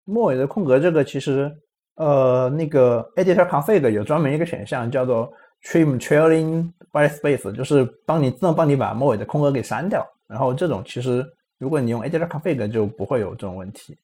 [0.04, 1.50] 末尾的空格这个其实，
[1.98, 5.32] 呃，那个 editor config 有专门一个选项叫做
[5.62, 10.04] trim trailing bytespace，就是帮你自动帮你把末尾的空格给删掉。
[10.26, 11.24] 然后这种其实
[11.58, 13.96] 如果你用 editor config 就不会有这种问题。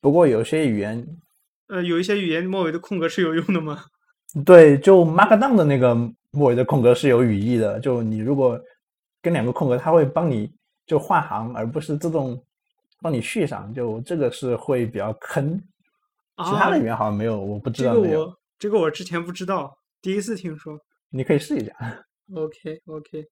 [0.00, 1.06] 不过有些语言，
[1.68, 3.84] 呃，有一些语言末尾的空格是有用的吗？
[4.44, 5.96] 对，就 Markdown 的那个。
[6.36, 8.60] 末尾的空格是有语义的，就你如果
[9.22, 10.50] 跟两个空格，它会帮你
[10.84, 12.36] 就换行，而不是自动
[13.00, 13.72] 帮你续上。
[13.72, 15.56] 就这个是会比较坑，
[16.38, 20.78] 其他的语言好像没有，我不知道这个我这个我之前不知道，第一次听说。
[21.10, 21.72] 你可以试一下。
[22.34, 23.24] OK OK，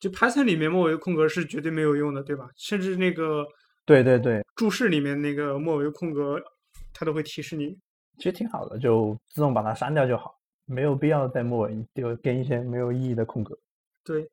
[0.00, 2.48] 就 Python 里面末尾空格是绝对没有用的，对吧？
[2.56, 3.46] 甚至那个
[3.84, 6.40] 对对对注释里面那个末尾空格，
[6.92, 7.76] 它都会提示你。
[8.16, 10.34] 其实挺好的，就自动把它删掉就好。
[10.66, 13.56] 没有必要在末尾丢跟一些没有意义的空格。
[14.04, 14.28] 对，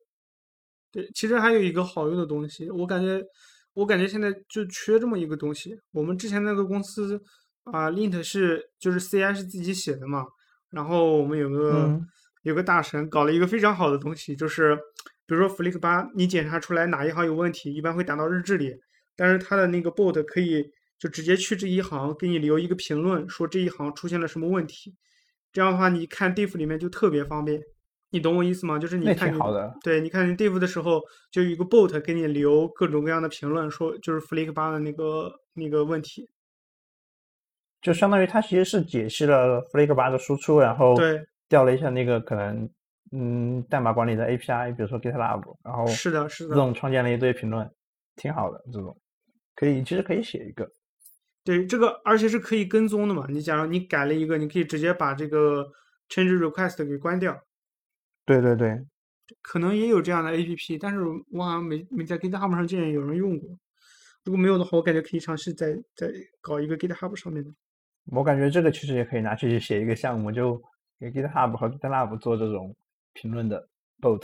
[0.90, 3.20] 对，其实还有一个好用的东西，我感觉，
[3.74, 5.78] 我感觉现在就缺这么一个东西。
[5.92, 7.20] 我们之前那个公司
[7.72, 10.26] 啊，lint 是就是 CI 是自己写的嘛，
[10.70, 12.00] 然后我们有个
[12.42, 14.76] 有个大神搞了一个非常好的东西，就是
[15.26, 18.74] 比如说 Flick 八，你检查出来哪一行有问题，一般会打到日志里，
[19.16, 24.94] 但是它的那个 bot 可以就直接去这一行给你留一个评论，说这一行出现了什么问题。
[25.52, 27.60] 这样的话，你看 diff 里面就特别方便，
[28.10, 28.78] 你懂我意思吗？
[28.78, 29.30] 就是你看，
[29.82, 36.28] 对，你看你 diff 的时候，就有一个 bot 给你留各种各样的评论，说就是 flick 八的那个那个问题。
[37.80, 42.68] 就相当于它其实是解析了 Flag 的输出，然后对调了一下那个可能
[43.12, 47.70] 嗯代码管理的 API，比如说 GitLab，然后是的，是的，自动创建了一堆评论，
[48.16, 48.60] 挺好的。
[48.72, 48.96] 这种
[49.54, 50.68] 可以其实可以写一个。
[51.44, 53.26] 对这个，而且是可以跟踪的嘛。
[53.30, 55.64] 你假如你改了一个，你可以直接把这个
[56.10, 57.40] change request 给关掉。
[58.26, 58.78] 对对对，
[59.40, 61.00] 可能也有这样的 APP，但是
[61.32, 63.48] 我好像没没在 GitHub 上见有人用过。
[64.24, 66.12] 如果没有的话，我感觉可以尝试再再
[66.42, 67.50] 搞一个 GitHub 上面的。
[68.10, 70.60] 我感觉这个其实也可以拿去写一个项目，就
[70.98, 72.74] 给 GitHub 和 GitLab 做这种
[73.12, 73.68] 评论的
[74.00, 74.22] bot。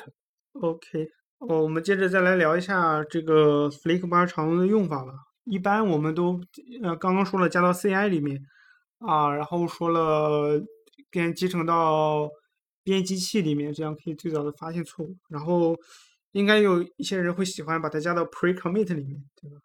[0.52, 5.12] OK，哦，我们接着再来聊一下这个 Flickr 常用的用法吧。
[5.44, 6.40] 一般我们都
[6.82, 8.40] 呃刚刚说了加到 CI 里面
[8.98, 10.58] 啊，然后说了
[11.10, 12.28] 跟集成到
[12.82, 15.14] 编辑器里面，这样可以最早的发现错误。
[15.28, 15.76] 然后
[16.32, 19.58] 应该有一些人会喜欢把它加到 pre commit 里面，对吧？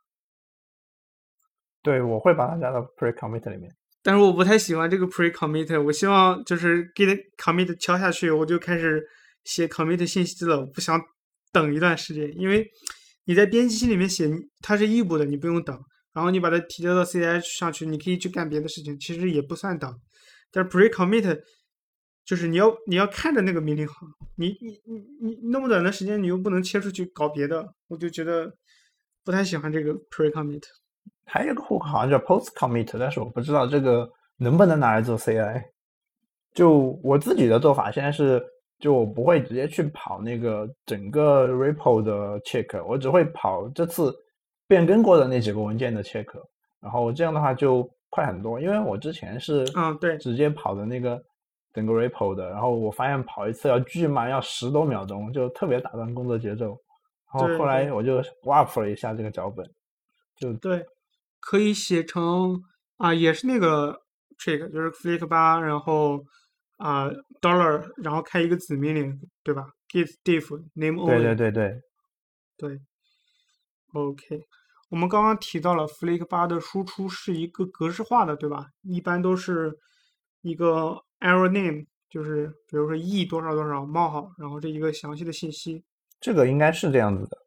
[1.82, 3.74] 对，我会把它加到 pre commit 里面。
[4.02, 9.04] 但是我不太喜欢这个 pre commit，我希望就是 git commit 敲下去，我就开始
[9.44, 11.00] 写 commit 信息了，我不想
[11.52, 12.66] 等一段时间，因为
[13.26, 14.30] 你在编辑器里面写
[14.62, 15.78] 它是异步的，你不用等，
[16.14, 19.94] 然后你把它提交到 CI 上去，你可以去干别的事情，其实也不算等。
[20.52, 21.42] 但是 pre commit
[22.26, 24.08] 就是你要你要看着那个命令行，
[24.38, 28.50] 你你你你那么短的时间，你又不能切出去搞别的，我就觉得
[29.26, 30.64] 不太喜欢这个 pre commit。
[31.30, 35.64] 还有个 hook 好像叫 post commit，但是我不知道这个能不能拿来做 CI。
[36.54, 38.44] 就我自己的做法，现在是
[38.80, 44.14] 就我不会直接去跑那个整个 repo 的 check，我只会跑这次
[44.68, 46.26] 变更过的那几个文件的 check，
[46.82, 48.60] 然后这样的话就快很多。
[48.60, 51.22] 因为我之前是嗯对直接跑的那个
[51.74, 56.76] 整个 repo 的，然后我发现跑一次要巨慢，要十多秒钟，就特别打断工作节奏。
[57.32, 59.64] 然后后来我就 warp 了一下这个脚本，
[60.36, 60.84] 就对，
[61.40, 62.62] 可以写成
[62.98, 64.02] 啊，也是那个
[64.38, 66.24] trick，就是 flick 八，然后
[66.78, 67.10] 啊
[67.42, 71.18] dollar，然后开一个子命令，对吧？git diff name only。
[71.18, 71.82] 对对对对。
[72.58, 72.78] 对
[73.94, 74.42] OK，
[74.90, 78.66] 我们刚刚提到了 flick 八的输出是一个格式化的，对吧？
[78.82, 79.72] 一般都是
[80.42, 85.86] 一个 error name，就是比如说 e 多少多少冒号，然后这一个详细的信息。
[86.20, 87.38] 这个应该是这样子的。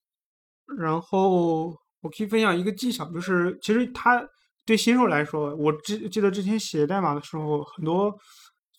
[0.78, 4.22] 然后我可以分享一个技巧，就是其实它
[4.66, 8.14] 对新手来说，我记记得之前写代码的时候，很多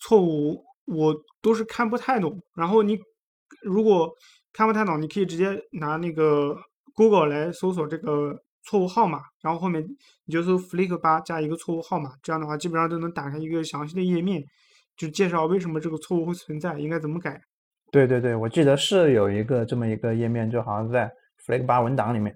[0.00, 2.40] 错误我都是看不太懂。
[2.54, 2.98] 然后你
[3.62, 4.10] 如果
[4.52, 6.56] 看不太懂，你可以直接拿那个
[6.94, 8.34] Google 来搜索这个
[8.64, 9.84] 错误号码，然后后面
[10.26, 14.42] 你就搜 flick 八加一个错误号码，这样的话基本上都能打开一个详细的页面，
[14.96, 17.40] 就介绍为什么这个错误会存在，应该怎么改。
[17.90, 21.10] 对对对，我记得是有一个这么一个页面，就好像在
[21.46, 22.34] Flag 八文档里面。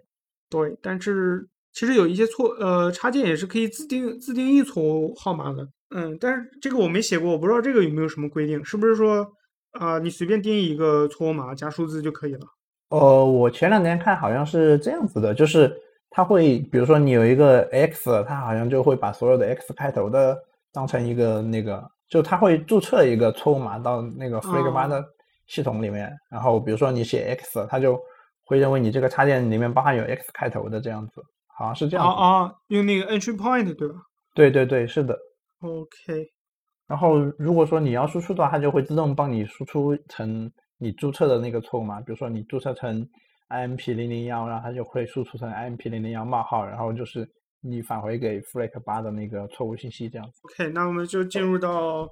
[0.51, 5.69] 对，但是其实有一些错，呃，插件也是可以自定自定义错误号码的。
[5.91, 9.27] 嗯，但是这个我没写过，我不知道这个有没有什么规定，是不是说
[9.73, 12.41] 啊、你随便定义一个错误码加数字就可以了？
[12.89, 15.73] 呃，我前两天看好像是这样子的，就是
[16.11, 20.37] 它会，比如说你有一个 X，它好像就会把所有的 X 开头的
[20.73, 25.05] 当成一个那个，就它会注册一个错误码到那个哦的
[25.47, 28.01] 系统里面，然后比如说你写 X，它就
[28.49, 31.23] 会认为你这个插件里面包含有 X 开头的这样子，
[31.55, 32.13] 好像是这样子。
[32.13, 33.95] 啊啊，用那个 entry point 对吧
[34.35, 35.15] 对对对，是的。
[35.61, 36.27] ？OK，
[36.87, 42.01] 然后如果说你要输出的话，它就会自动帮你输出成你注册的那个错误码。
[42.01, 43.07] 比如说你注册成
[43.51, 47.29] imp 零零幺，然后它就会输出成 imp 零零幺冒号，然后就是
[47.61, 50.41] 你返回给 Flick 八的那个错误信息这样子。
[50.45, 52.09] OK，那我们就进入到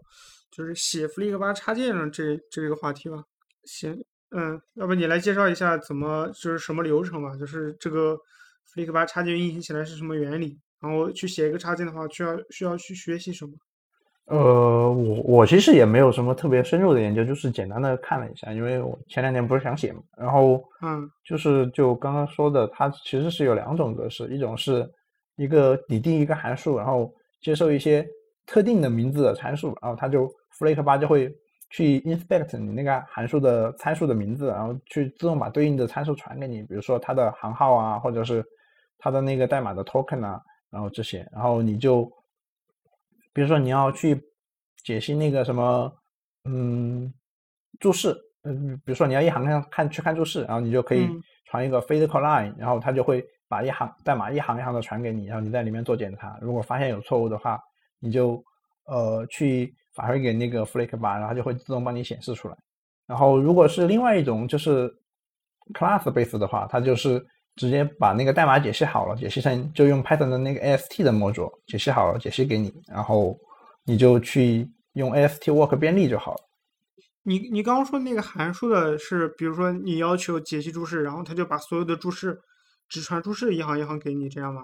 [0.51, 3.22] 就是写 Flick 八插件上这这个话题吧。
[3.64, 3.96] 行，
[4.38, 7.35] 嗯，要不你来介绍一下怎么就是什么流程吧？
[7.37, 8.14] 就是这个
[8.75, 10.59] Flick 八插件运行起来是什么原理？
[10.79, 13.53] 然后去写一个插件的话，需要需要去学习什么？
[14.27, 24.87] 呃，我我其实也没有什么特别深入的研究，就是简单的看了一下，因为我前两天不是想写嘛，然后嗯就是就刚刚说的，它其实是有两种格式，一种是
[25.37, 28.07] 一个拟定一个函数，然后接受一些
[28.44, 31.33] 特定的名字的参数，然后它就 Flake 八就会
[31.70, 38.44] 去 inspect 你那个函数的参数的名字，然后去自动把对应的参数传给你，比如说它的行号啊，或者是
[38.98, 42.11] 它的那个代码的 token 啊，然后这些，然后你就
[43.33, 44.20] 比如说你要去
[44.85, 45.92] 解析那个什么，
[46.44, 47.12] 嗯，
[47.81, 51.22] 注释，嗯，比如说你要一行看看去看注释，然后你就可以嗯。
[51.48, 57.61] 传一个 physical line，然后它就会把一行代码一行一行的传给你，然后你在里面做检查，如果发现有错误的话，
[58.00, 58.42] 你就
[58.87, 62.56] 呃去返回给那个 Flake 八，然后它就会自动帮你显示出来。
[63.06, 64.88] 然后如果是另外一种就是
[65.74, 67.24] class base 的话，它就是
[67.56, 73.37] 直接把那个代码解析好了，解析成就用 Python 的那个 AST 的模组解析好了，解析给你，然后
[73.85, 76.40] 你就去用 AST work 便利就好了。
[77.22, 82.38] 你你刚刚说那个函数的是，比如说你要求解析注释，然后他就把所有的注释
[82.88, 84.62] 只传注释一行一行给你，这样吗？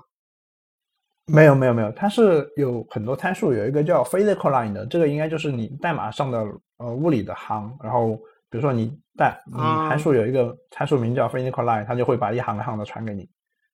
[1.27, 6.45] 没有没有没有，它是有很多参数，有一个叫 physical line 的，这个应该就是你代码上的
[6.79, 7.75] 呃物理的行。
[7.83, 8.17] 然后
[8.51, 13.29] 比如说你代你函数有一个参数名叫 physical line，它就会把一行一行的传给你。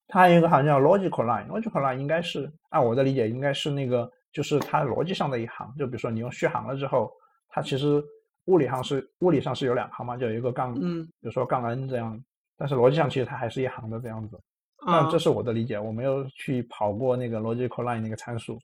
[0.06, 5.72] 它还有一个好像叫 logical line，logical line 应该是按我的理解应该是那个就是它逻辑上的一行。
[5.78, 7.10] 就比如说你用续航了之后，
[7.48, 8.02] 它其实
[8.44, 12.18] 物理上是物理上是有两行嘛，就有一个杠，嗯，比如说杠 n 这样，
[12.56, 14.38] 但是逻辑上其实它还是一行的这样子。
[14.86, 18.58] 那这是我的理解，我没有去跑过那个 logical line 那个参数。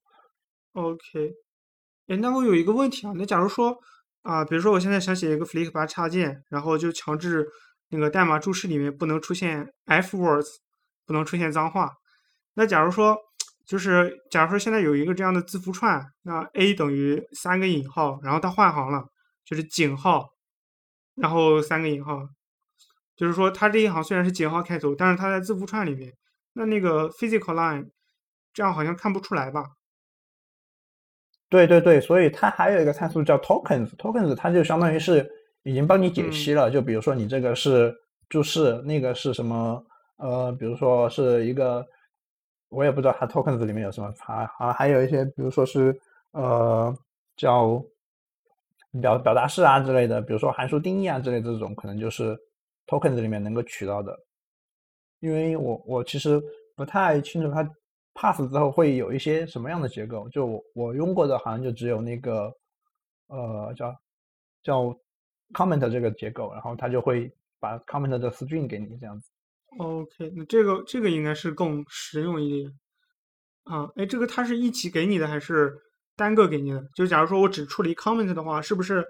[0.72, 1.32] OK，
[2.06, 3.76] 哎，那我有一个问题啊，那假如说
[4.22, 7.46] 啊，比如说我现在想写一个 Flick 八插件，然后就强制
[7.90, 10.46] 那个代码注释里面不能出现 F words，
[11.04, 11.92] 不能出现脏话。
[12.54, 13.16] 那假如说
[13.66, 19.04] 就是假如说现在有一个这样的字符串，那 A 等于三个引号，然后它换行了，
[19.44, 20.28] 就是井号，
[21.16, 22.28] 然后三个引号。
[23.16, 26.12] 就是说，它这一行虽然是井号开头，但是它在字符串里面，
[26.52, 27.88] 那那个 physical line
[28.52, 29.64] 这样好像看不出来吧？
[31.48, 35.24] 对对对，所以它还有一个参数叫 tokens，tokens 它就相当于是
[35.62, 36.68] 已经帮你解析了。
[36.68, 37.94] 就比如说你这个是
[38.28, 39.80] 注释，那个是什么？
[40.16, 41.86] 呃，比如说是一个，
[42.68, 45.96] 我也不知道它 tokens 里面有什么，还还还有一些，比如说是
[46.32, 46.92] 呃
[47.36, 47.80] 叫
[49.00, 52.36] 表表达式啊之类的，比如说函数定义啊之类的这种，可能就是。
[52.86, 54.18] Tokens 里面能够取到的，
[55.20, 56.40] 因为我我其实
[56.76, 57.62] 不太清楚它
[58.14, 62.52] pass 之后会有一些什么样的结构，就我我用过的好像就只有那个
[63.28, 63.94] 呃叫
[64.62, 64.96] 叫
[65.52, 69.30] comment 这个结构，然后它就会把 comment 的 string 给你这样子。
[69.78, 72.72] OK，那这个这个应该是更实用一点
[73.64, 73.90] 啊。
[73.96, 75.74] 哎，这个它是一起给你的还是
[76.16, 76.86] 单个给你的？
[76.94, 79.04] 就假如说我只处理 comment 的话，是不是？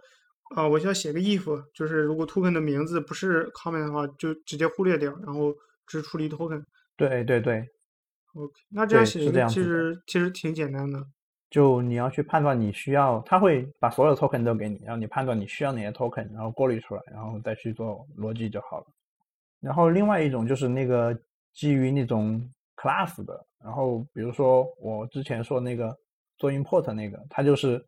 [0.50, 5.52] 啊，我需要写个 if，就是如果 token 的名字不是 comment 的话，就直接忽略掉，然后
[5.87, 6.62] 只处理 token。
[6.96, 7.66] 对对对
[8.35, 11.04] ，OK，那这样写其实其实挺简单的。
[11.50, 18.87] 就你要去判断你需要，他会把所有 token 都给你，然后你判断你需要哪些 token，然后过滤出来，然后再去做逻辑就好了。
[19.61, 21.18] 然后另外一种就是那个
[21.52, 22.40] 基于那种
[22.76, 25.96] class 的，然后比如说我之前说那个
[26.37, 27.85] 做 import 那个，它就是。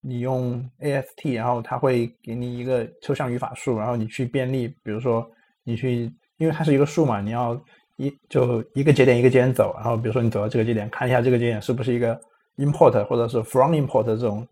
[0.00, 5.28] 你用 AST，然后它会给你一个抽象语法树，然后你去便利，比如说
[5.64, 7.60] 你去，因为它是一个树嘛，你要
[7.96, 12.18] 一就一个节点一个节点走，然后比如说你走到这个节点，看一下这个节点是不是一个
[12.56, 14.46] import 或者是 from import 这种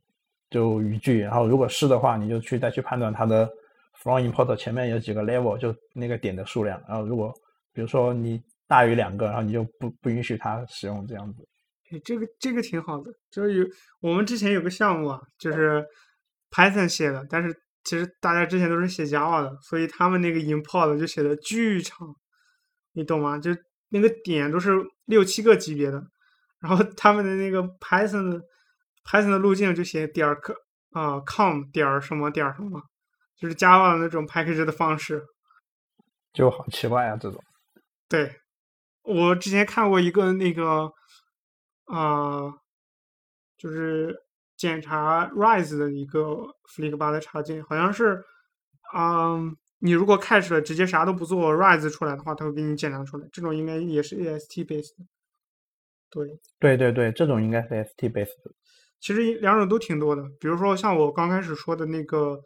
[0.50, 3.48] 就语句，然后如果是的话，你就去再去判断它的
[4.02, 7.32] from import 前面有几个 level，就那个点的数量，然后如果
[7.72, 11.46] 比如说你大于两个，然后你就不不允许它使用这样子。
[11.92, 13.64] 哎，这个这个挺好的，就是有
[14.00, 15.84] 我们之前有个项目啊，就是
[16.50, 22.12] Python 写的，但是其实大家之前都是写 Java 的，所以他们那个 import 就写的巨长，
[22.94, 23.38] 你懂吗？
[23.38, 23.52] 就
[23.90, 24.72] 那个点都是
[25.04, 26.02] 六七个级别的，
[26.58, 28.40] 然后 他们的那个 Python
[29.04, 30.52] Python 的路径就写点儿 c
[30.90, 32.82] 啊 com 点儿什么点儿什么，
[33.36, 35.22] 就是 Java 的那种 package 的方式，
[36.32, 37.40] 就好奇怪啊，这种。
[38.08, 38.34] 对，
[39.02, 40.90] 我之前看过一个那个。
[41.86, 42.52] 啊，
[43.56, 44.22] 就是
[44.56, 46.20] 检查 rise 的一个
[46.68, 48.24] Flick 八的插件，好像是，
[48.94, 53.28] 嗯，你如果 catch 了，直接啥都不做，rise 出来的话，它会给你检查出来。
[53.32, 54.94] 这种应该也是 AST based。
[56.10, 58.30] 对，对对对，这种应该是 AST based。
[58.98, 62.42] 其实两种都挺多的，比如说像我刚开始说的那个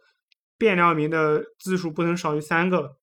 [0.57, 2.97] 变量名的字数不能少于三个。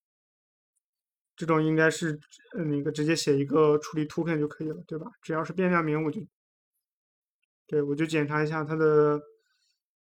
[1.39, 2.19] 这种应该是
[2.57, 5.07] 呃那个直接写一个处理 token 就可以了，对吧？
[5.23, 6.21] 只要是变量名，我就
[7.69, 9.21] 对我就检查一下它的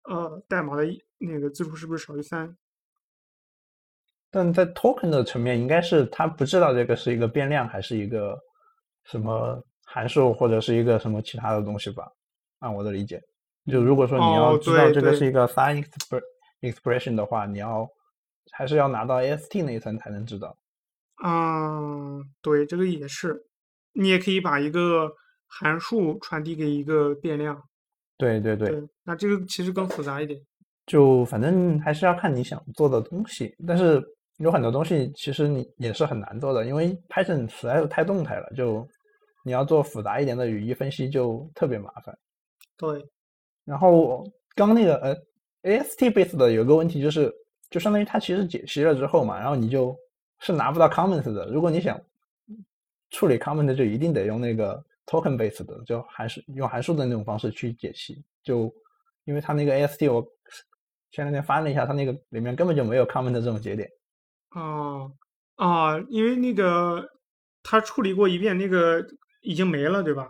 [0.05, 0.85] 呃代码的
[1.19, 2.57] 那个字数是不是少于三。
[4.31, 8.39] 但在 token 的层面，应该是他不知道这个是一个变量还是一个
[9.05, 12.11] 什么函数或者是一个什么其他的东西吧？
[12.61, 13.23] 按我的理解，
[13.71, 15.85] 就如果说你要知道这个是一个 sign
[16.63, 17.87] expression 的话，你要
[18.53, 20.57] 还是要拿到 AST 那一层才能知道。
[21.25, 23.43] 嗯，对，这个也是，
[23.95, 25.11] 你也可以把一个
[25.47, 27.59] 函数传递给一个变量。
[28.19, 30.39] 对对对，那这个其实更复杂一点。
[30.85, 34.03] 就反正还是要看你想做的东西，但是
[34.37, 38.87] 有很多东西其实你也是很难做的，因为 Python 实在是太动态了，就
[39.43, 42.15] 你要做复杂一点的语义分析就特别麻烦。
[42.77, 43.03] 对，
[43.65, 44.23] 然后
[44.55, 45.17] 刚那个呃
[45.63, 47.33] AST base 的有个问题就是，
[47.71, 49.97] 就相当于它其实解析了之后嘛，然后你就。
[50.41, 51.47] 是拿不到 comments 的。
[51.51, 52.01] 如果你想
[53.11, 58.23] 处理 comment 就一定得用那个 token based 的，就函数用函数的那种方式去解析。
[58.43, 58.73] 就
[59.25, 60.23] 因为它那个 AST 我
[61.11, 63.91] 前两天翻了一下，它那个里面根本就没有 comment 这种节点。
[64.51, 65.13] 哦
[65.57, 67.09] 啊，因为那个
[67.63, 69.07] 他处理过一遍，那个
[69.41, 70.29] 已经没了，对吧？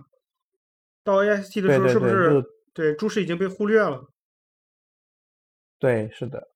[1.03, 4.09] 到 AST 的时候是不是对注释已经被忽略了？
[5.79, 6.49] 对，是的。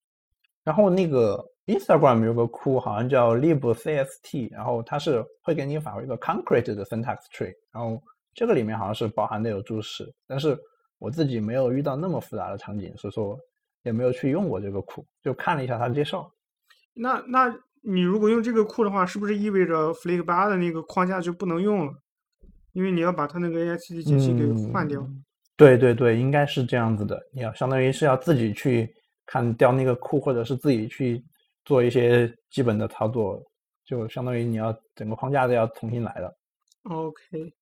[0.63, 8.03] 然后那个 Instagram 有个库好像叫 libcst，然后它是会给你返回一个 concrete 的 syntax tree，然后
[8.35, 10.59] 这个里面好像是包含的有注释，但是
[10.99, 13.39] 我自己没有遇到那么复杂的场景，所以说
[13.83, 16.31] 也没有去用过这个库，就看了一下它的介绍。
[16.93, 21.93] 那那你如果用这个库的话，是不是意味着 Flick 八的那个框架就不能用了？
[22.73, 25.01] 因为你要把它那个 AST 解析给换掉。
[25.01, 25.25] 嗯
[25.57, 27.21] 对对对，应该是这样子的。
[27.35, 28.91] 你要相当于是要自己去
[29.27, 31.23] 看调那个库，或者是自己去
[31.65, 33.43] 做一些基本的操作，
[33.85, 36.37] 就相当于你要整个框架都要重新来了。
[36.85, 37.53] OK，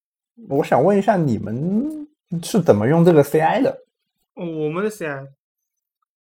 [0.48, 2.08] 我想问一下，你们
[2.42, 3.70] 是怎么用这个 CI 的？
[4.34, 5.26] 哦，我们的 CI，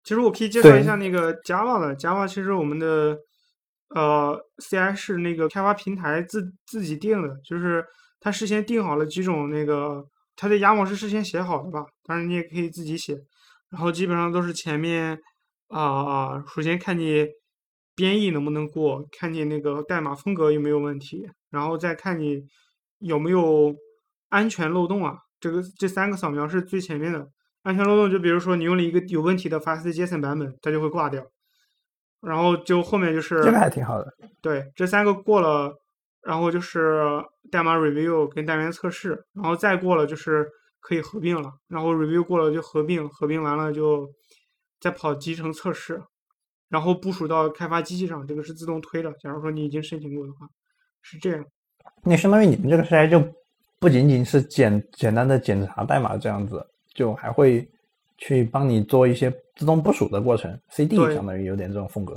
[0.02, 3.18] 其实我可以介绍一下那个 Java 的 Java，其实我们的
[3.90, 7.84] 呃 CI 是那个开发平台自自己定的，就是
[8.18, 13.14] 它事先定好了几种那个它的亚模是事先写好的吧，当然你也可以自己写，
[13.68, 15.20] 然后基本上都是前面
[15.68, 17.26] 啊、首先看你
[17.96, 22.44] 编译能不能过，看你那个代码风格有没有问题，然后再看你
[22.98, 23.74] 有没有
[24.28, 27.26] 安全漏洞啊，这个这三个扫描是最前面的。
[27.62, 31.26] 安全漏洞就比如说你用了一个有问题的 fastJSON 版本，它就会挂掉，
[32.20, 34.12] 然后就后面就是这个还挺好的。
[34.40, 35.74] 对，这三个过了，
[36.22, 37.02] 然后就是
[37.50, 40.46] 代码 review 跟单元测试，然后再过了就是
[40.80, 44.08] 可以合并了，然后 review 过了就合并，合并完了就
[44.78, 46.00] 再跑集成测试，
[46.68, 49.12] 然后部署到开发机器上，这个是自动推的。
[49.20, 50.48] 假如说你已经申请过的话，
[51.02, 51.44] 是这样。
[52.02, 53.22] 那相当于你们这个 CI 就
[53.78, 56.64] 不仅仅是简简单的检查代码这样子，
[56.94, 57.68] 就还会
[58.18, 60.58] 去帮你做一些自动部署的过程。
[60.70, 62.14] CD 相当于有点这种风格。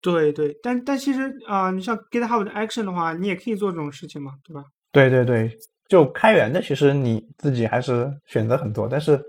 [0.00, 4.64] 对对，但但其实啊、你像 GitHub 的 Action 的话，你也可以做这种事情嘛，对吧？
[4.90, 5.56] 对对对，
[5.88, 9.22] 就开源的其实你自己还是选择很多，但是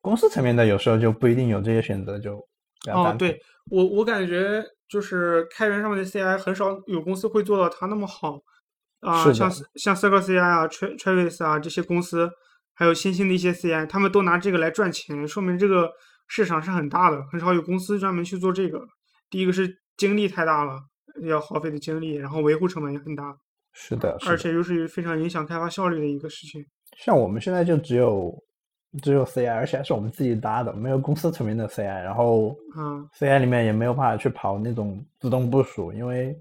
[0.00, 2.36] 公司层面的有时候就不一定有这些选择，就
[2.82, 3.40] 比较哦单，纯对
[3.70, 8.40] 我我感觉就是开源上面的 CI 很少有公司会做到它那么好
[9.00, 12.30] 啊、像像 Circle CI 啊、Tra Travis 啊这些公司，
[12.72, 15.90] 还有新兴的一些 CI，他们都拿这个来赚钱，说明这个
[16.28, 18.80] 市场是很大的，很少有公司专门去做这个。
[19.28, 20.78] 第一个是精力太大了，
[21.22, 23.36] 要耗费的精力，然后维护成本也很大，
[23.72, 24.30] 是的，是的。
[24.30, 26.64] 而且又是非常影响开发效率的一个事情。
[26.96, 28.32] 像我们现在就只有
[29.00, 36.36] 只有 CI，而且还是我们自己搭的，没有公司层面的 CI，然后嗯 CI 里面也没有办法去跑那种自动部署，因为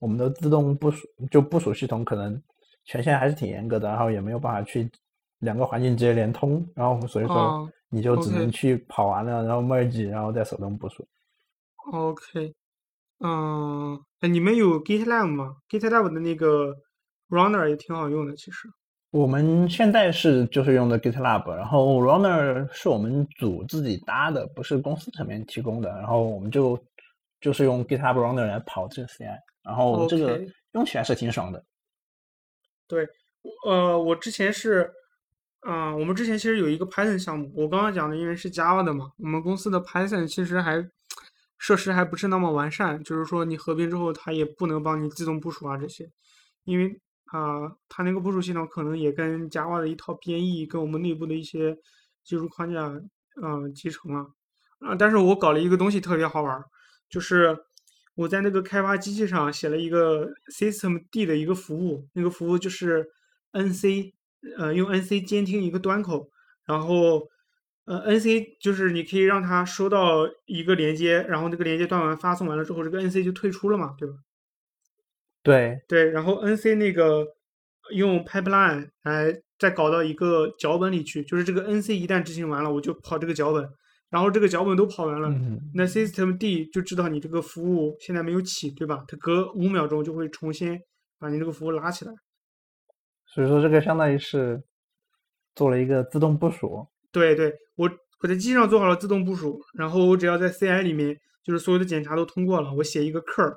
[0.00, 2.40] 我们的自动部署就部署系统可能
[2.84, 4.90] 权限还是挺严格的，然后也没有办法去
[5.38, 11.06] 两个环境直接连通，然后所以说哦你就只能去跑完了，然后 merge，然后再手动部署。
[11.92, 12.52] OK，
[13.20, 16.74] 嗯，哎你们有 GitLab 吗？GitLab 的那个
[17.28, 18.68] Runner 也挺好用的，其实。
[19.14, 26.76] 我们现在是就是用的 GitLab，然后 Runner 是我们组自己搭的，不是公司层面提供的，然后我们就
[27.40, 31.64] 就是用 GitLab Runner 来跑这个 CI，然后这个用起来是挺爽的。
[32.88, 33.06] 对
[33.64, 34.92] 呃，我之前是，
[35.60, 40.84] 嗯、我们之前其实有一个 Python 项目，我刚刚讲的因为是 Java 的嘛，我们公司的 Python 其实还
[41.56, 46.10] 设施还不是那么完善，就是说你合并之后，它也不能帮你自动部署啊这些，
[46.64, 51.76] 因为啊、它那个部署系统可能也跟 Java 的一套编译跟我们内部的一些
[52.22, 52.86] 技术框架，
[53.42, 54.30] 嗯、集成了，
[54.78, 56.62] 啊、但是我搞了一个东西特别好玩，
[57.08, 57.58] 就是
[58.14, 63.04] 我在那个开发机器上写了一个 systemd 的一个服务，那个服务就是
[63.52, 64.12] nc，
[64.56, 66.30] 呃，用 nc 监听一个端口，
[66.64, 67.28] 然后
[67.86, 74.14] 呃 nc 就是你可以让它收到一个连接，然后那个连接断完发送完了之后，这个 nc 就退出了嘛，对吧？
[75.44, 77.24] 对，对，然后 NC 那个
[77.94, 83.68] 用 pipeline 来再搞到一个脚本里去，就是这个 NC 一旦执行完了，我就跑这个脚本，
[84.08, 89.04] 然后这个脚本都跑完了，嗯，那 System D 就知道你这个服务现在没有起，对吧？
[89.06, 90.80] 它隔五秒钟就会重新
[91.18, 92.12] 把你这个服务拉起来。
[93.26, 94.62] 所以说这个相当于是
[95.54, 96.86] 做了一个自动部署。
[97.12, 97.90] 对对，我
[98.22, 103.54] 我在机器上做好了自动部署，然后我只要在 CI 里面，就是所有的检查都通过了，我写一个 cur，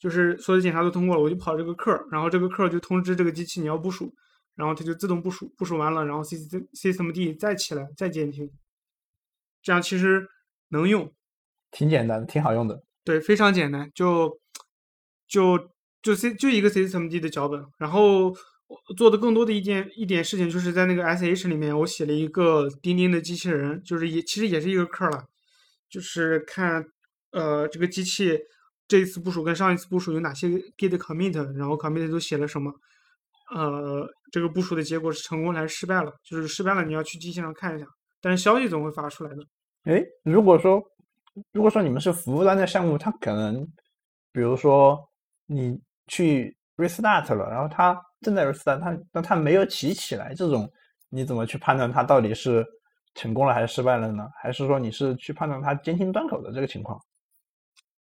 [0.00, 4.12] 就是所有检查都通过了，我就跑这个 cur，然后这个 cur 就通知这个机器你要部署，
[4.54, 8.50] 然后它就自动部署，部署完了，然后 system system D 再起来再监听，
[9.62, 10.26] 这样其实
[10.70, 11.12] 能用，
[11.70, 12.82] 挺简单，挺好用的。
[13.04, 14.40] 对，非常简单，就
[15.28, 15.70] 就
[16.00, 18.34] 就 C 就一个 systemd 的脚本，然后
[18.96, 25.26] 做的更多的一件一点事情，就是在那个 sh 里面，我写了一个钉钉的机器人，就是也其实也是一个课了，
[25.90, 26.86] 就是看
[27.32, 28.38] 呃这个机器
[28.90, 32.72] 这一次部署跟上一次部署有哪些 git commit，然后 commit 都写了什么，
[33.54, 37.86] 呃这个部署的结果是成功还是失败了，就是失败了你要去机器上看一下，
[38.20, 39.42] 但是消息总会发出来的。
[39.84, 40.82] 诶，如果说
[41.52, 43.64] 如果说你们是服务端的项目，它可能
[44.32, 44.98] 比如说
[45.46, 45.78] 你
[46.08, 50.68] 去 restart 了，然后它正在 restart，它但它没有起起来，这种
[51.10, 52.66] 你怎么去判断它到底是
[53.14, 54.28] 成功了还是失败了呢？
[54.42, 57.00] 还是说你是去判断它监听端口的这个情况？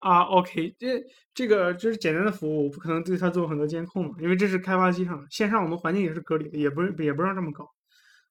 [0.00, 1.02] 啊，OK，这
[1.34, 7.68] 这个就是简单的服务，我不可能对它做很多监控嘛，因为这是开发机上，线上我们环境也是隔离的，也不是也不让这么搞。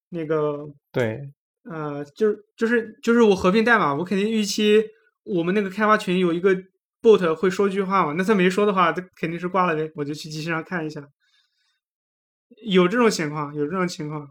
[0.10, 1.30] 那个对，
[1.70, 4.82] 呃，就是就是就是我合并代码，我肯定预期
[5.24, 6.56] 我们那个开发群有一个
[7.02, 11.06] bot 会说句话嘛，那他没说的话，他肯定是挂了呗，我就去机器上看一下。
[12.66, 14.26] 有这种情况，有这种情况。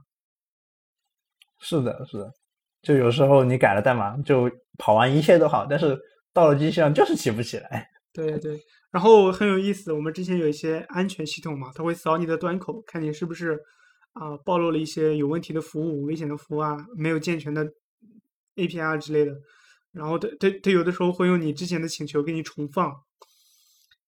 [1.60, 2.32] 是的，是的，
[2.80, 5.98] 就有时候你改了代码，就跑完一切都好，但是
[6.36, 7.88] 到了机器上就是起不起来。
[8.12, 8.60] 对对，
[8.90, 13.58] 然后很有意思，我们之前有一些安全系统嘛，它会扫你的端口，看你是不是
[14.12, 17.66] 啊暴露了一些有问题的服务、危险的服务啊，没有健全的
[18.56, 19.32] API 啊之类的。
[19.92, 22.92] 然后它它它有的时候会用你之前的请求给你重放，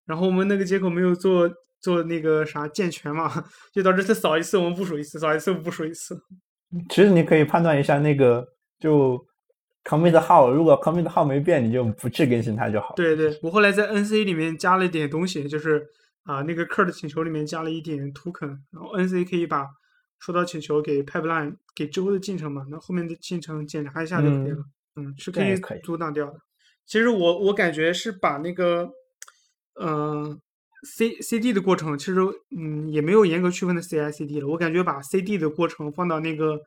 [0.05, 1.51] 然后我们那个接口没有做
[1.81, 6.19] 做那个啥健全嘛，就导致它扫一次我们部署一次，扫一次部署一次。
[6.91, 8.47] 其实你可以判断一下那个
[8.79, 9.19] 就
[9.89, 12.95] commit 号，如果 commit 号没变，你就不去更新它就好。
[12.97, 15.87] 对对，我后来在 NC 里面加了一点东西，就是
[16.25, 19.67] 啊那个 c r 的请求里面加了一点 token，然后 NC 可以把
[20.21, 24.65] 收到请求给 pipeline 给之后的进程嘛，那后面的进程检查一下就可以了。
[24.97, 26.35] 嗯，是可以可以阻挡掉的。
[26.87, 28.91] 其实我我感觉是把那个
[29.81, 30.39] 嗯。
[30.85, 32.21] C C D 的过程其实
[32.57, 36.61] 嗯也没有严格区分的 C I C D 了，我感觉把 C D 的过程放到那个，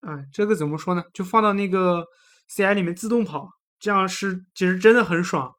[0.00, 1.02] 啊这个怎么说呢？
[1.14, 2.06] 就放到那个
[2.48, 5.52] C I 里面自动跑，这样是其实真的很爽。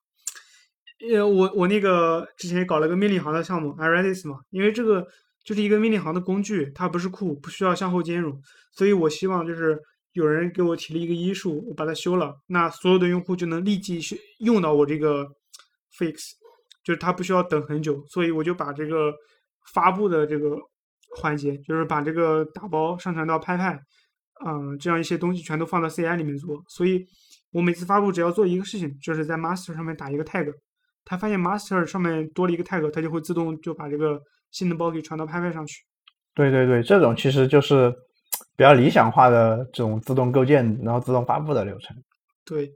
[1.14, 5.06] 呃，我我那个之前搞了个命令行的项目 i r e d i s 嘛，因为这个
[5.44, 9.80] 就是一个命令行的工具，它不是库，不需要向后兼容，所以我希望就是
[10.14, 15.28] 有人给我提了一个医术，我把它修了，那所有的用户就能立即去用到我这个
[15.98, 16.32] fix。
[16.84, 19.12] 就是它不需要等很久，所以我就把这个
[19.74, 20.56] 发布的这个
[21.18, 23.82] 环节，就是把这个打包上传到拍拍，
[24.44, 26.60] 嗯，这样一些东西全都放到 CI 里面做。
[26.68, 27.06] 所以
[27.52, 30.52] 我每次发布只要做一个事情，就是在 master 上面打一个 tag，
[31.06, 34.20] 它发现 master 上面多了一个 tag，它就会自动就把这个
[34.52, 35.84] 新的包给传到拍拍上去。
[36.34, 37.90] 对对对，这种其实就是
[38.58, 41.96] 比较理想化的这种自动构建，然后自动发布的流程。
[42.44, 42.72] 对。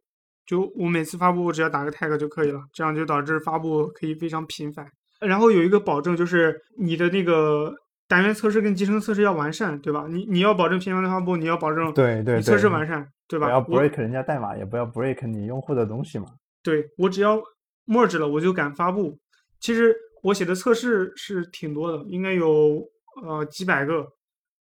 [0.45, 4.83] 就我每次发布只要打个 tag 就可以了，这样就导致发布可以非常频繁。
[5.19, 7.71] 然后有一个保证就是你的那个
[8.09, 10.07] 单元测试跟集成测试要完善，对吧？
[10.09, 13.45] 你你要保证频繁的发布，你要保证对对测试完善，对吧？
[13.61, 16.25] 不要 break 人家代码，也不要 break 你用户的东西嘛。
[16.63, 17.39] 对我只要
[17.85, 19.19] merge 了，我就敢发布。
[19.59, 22.83] 其实我写的测试是挺多的，应该有
[23.21, 24.07] 呃几百个，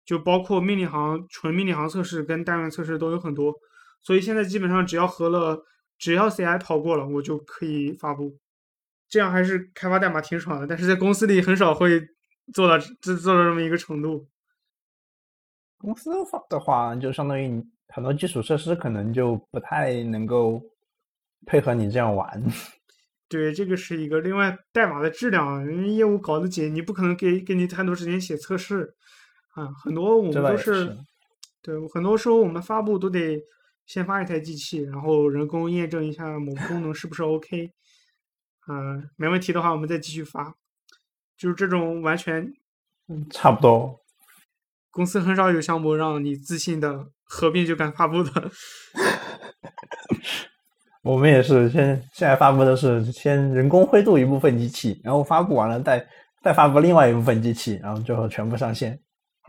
[0.04, 3.52] 就包括命令行纯命令行测试跟单元测试都有很多。
[4.00, 5.64] 所以现在基本上只要合了，
[5.98, 8.38] 只要 CI 跑过了，我就可以发布。
[9.08, 12.00] 这样还是开发代码挺爽的，但是在公司里很少会
[12.52, 14.28] 做到做做到这么一个程度。
[15.78, 16.10] 公司
[16.48, 20.62] 的话，就相当于很多基础设施可能就不太能够
[21.46, 22.42] 配合你这样玩。
[23.28, 24.20] 对，这个是一个。
[24.20, 28.94] 另外，代码的质量，人业务搞得紧，你不可能给给你太多时间写测试
[29.54, 29.72] 啊。
[29.82, 30.96] 很多我们都是，
[31.62, 33.42] 对，很多时候我们发布都得。
[33.86, 37.70] 先发一台机器，然后人工验证一下某个功能是不是 OK，
[38.66, 40.56] 嗯，没问题的话，我们再继续发。
[41.36, 42.52] 就是这种完全，
[43.08, 44.00] 嗯差不多。
[44.90, 48.50] 公司很少有项目让你自信的合并就敢发布的。
[51.02, 56.08] 我们也是，先现在发布的是先人工灰度一部分机器，然后发布完了再
[56.42, 58.98] 再发布另外一部分机器，然后最后全部上线。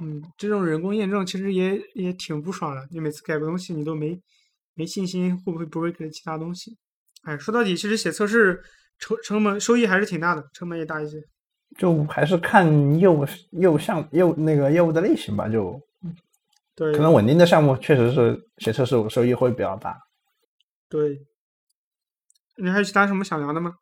[0.02, 2.86] 嗯，这种人工验证其实也也挺不爽的。
[2.92, 4.20] 你每次改个东西，你都没
[4.74, 6.78] 没信心会不会不会给其他东西。
[7.24, 8.62] 哎，说到底，其实写测试
[9.00, 11.18] 成成本收益还是挺大的，成本也大一些。
[11.78, 15.48] 就还是看业务业务项业务那个业务的类型吧。
[15.48, 15.80] 就
[16.76, 19.98] 对，可能稳定的项目确实是写测试收益会比较大。
[20.90, 21.20] 对，
[22.58, 23.76] 你还有其他什么想聊的吗？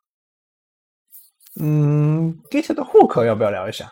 [1.59, 3.91] 嗯，Git 的 hook 要不要聊一下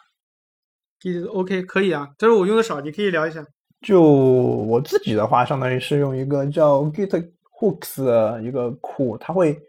[0.99, 3.45] ？Git OK 可以啊，但是我用的少，你可以聊一下。
[3.81, 9.59] 就我自己的话，相当于是用一个叫 Git Hooks 的一个库，它会，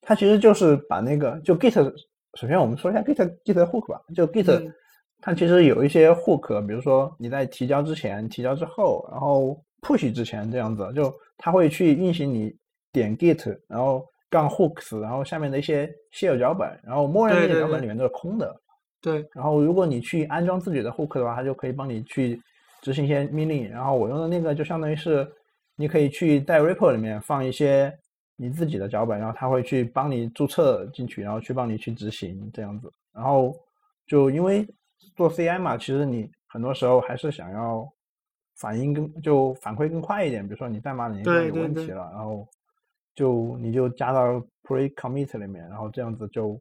[0.00, 1.92] 它其实就是把那个就 Git
[2.34, 4.72] 首先我们说一下 Git Git hook 吧，就 Git 嗯
[5.24, 12.52] 它其实有一些 hook，比如说你在提交之前、提交之后，然后 push 之前这样子，就它会去运行你
[12.92, 18.52] 点 Git，然后杠 hooks，然后下面的一些 shell 脚本，然后默认那些对对对脚本里面都是空的。
[19.00, 22.40] 对，然后如果你去安装自己的 hook 的话，它就可以帮你去
[22.80, 23.70] 执行一些命令。
[23.70, 25.24] 然后我用的那个就相当于是，
[25.76, 27.92] 你可以去在 repo 里面放一些
[28.36, 32.90] 你自己的脚本，然后他会去帮你注册进去，然后去帮你去执行这样子。
[33.12, 33.54] 然后
[34.06, 34.66] 就因为
[35.14, 37.88] 做 CI 嘛，其实你很多时候还是想要
[38.56, 40.42] 反应更就反馈更快一点。
[40.42, 42.48] 比如说你代码里面对有问题了，然后
[43.14, 46.60] 就你就加到 pre commit 里面，然后这样子就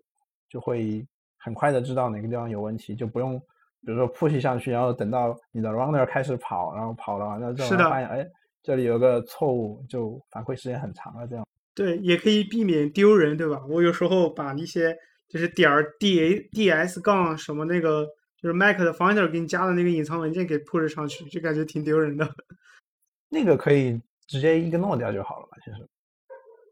[0.49, 1.05] 就会
[1.37, 8.27] 很快的知道哪个地方有问题，就不用比如说 push 上去，然后等到你的 runner 开始跑，然后跑了完了之后发现哎
[8.61, 11.45] 这里有个错误，就反馈时间很长了这样。
[11.81, 13.65] 对，也可以避免丢人，对吧？
[13.67, 14.95] 我有时候把一些
[15.27, 18.05] 就是点儿 d a d s 杠什么那个
[18.39, 22.35] 就是 Mac 的 Finder 给你加的那个隐藏文件给 push 上去，就感觉挺丢人的。
[23.29, 25.89] 那个可以直接 ignore 掉就好了嘛，其实。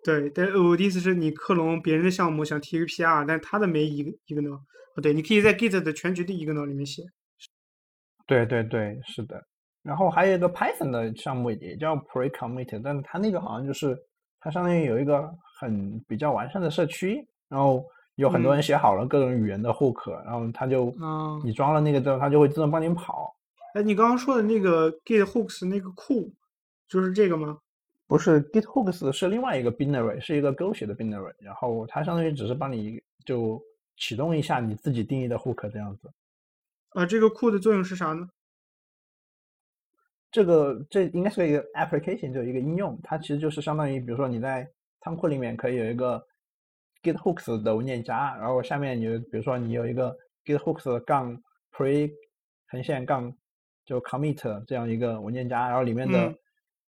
[0.03, 4.51] 对，但我的意思是你克隆别人的项目想提一个 PR，但他的没一个一个 no。
[4.95, 7.01] 哦，对，你可以在 Git 的全局的一个 no 里面写。
[8.27, 9.43] 对对对，是的。
[9.81, 13.97] 然后还有一个 Python 的项目也叫 pre-commit，但是它那个好像就是
[14.39, 15.29] 它相当于有一个
[15.59, 17.85] 很比较完善的社区，然后
[18.15, 23.35] 有很多人嗯写好了各种语言的 hook，、然后它就嗯你装了那个之后，它就会自动帮你跑。
[23.73, 26.33] 哎，你刚刚说的那个 Git hooks 那个库，
[26.87, 27.59] 就是这个吗？
[28.07, 33.61] 不是 Git hooks 是另外一个 binary，是一个 Go 写的 binary，然后它相当于只是帮你就
[33.97, 36.09] 启动一下你自己定义的 hook 这样子。
[36.89, 38.27] 啊，这个库的作用是啥呢？
[40.31, 44.67] 这个这应该是一个 application，就一个应用，它其实就是相当于，比如说你在
[45.01, 46.23] 仓库里面可以有一个
[47.01, 50.15] git hooks 的文件夹，然后下面有，比如说你有一个
[50.45, 51.35] git hooks 杠
[51.71, 52.11] pre
[52.67, 53.33] 横线杠
[53.85, 56.35] 就 commit 这样一个文件夹，然后里面的、嗯。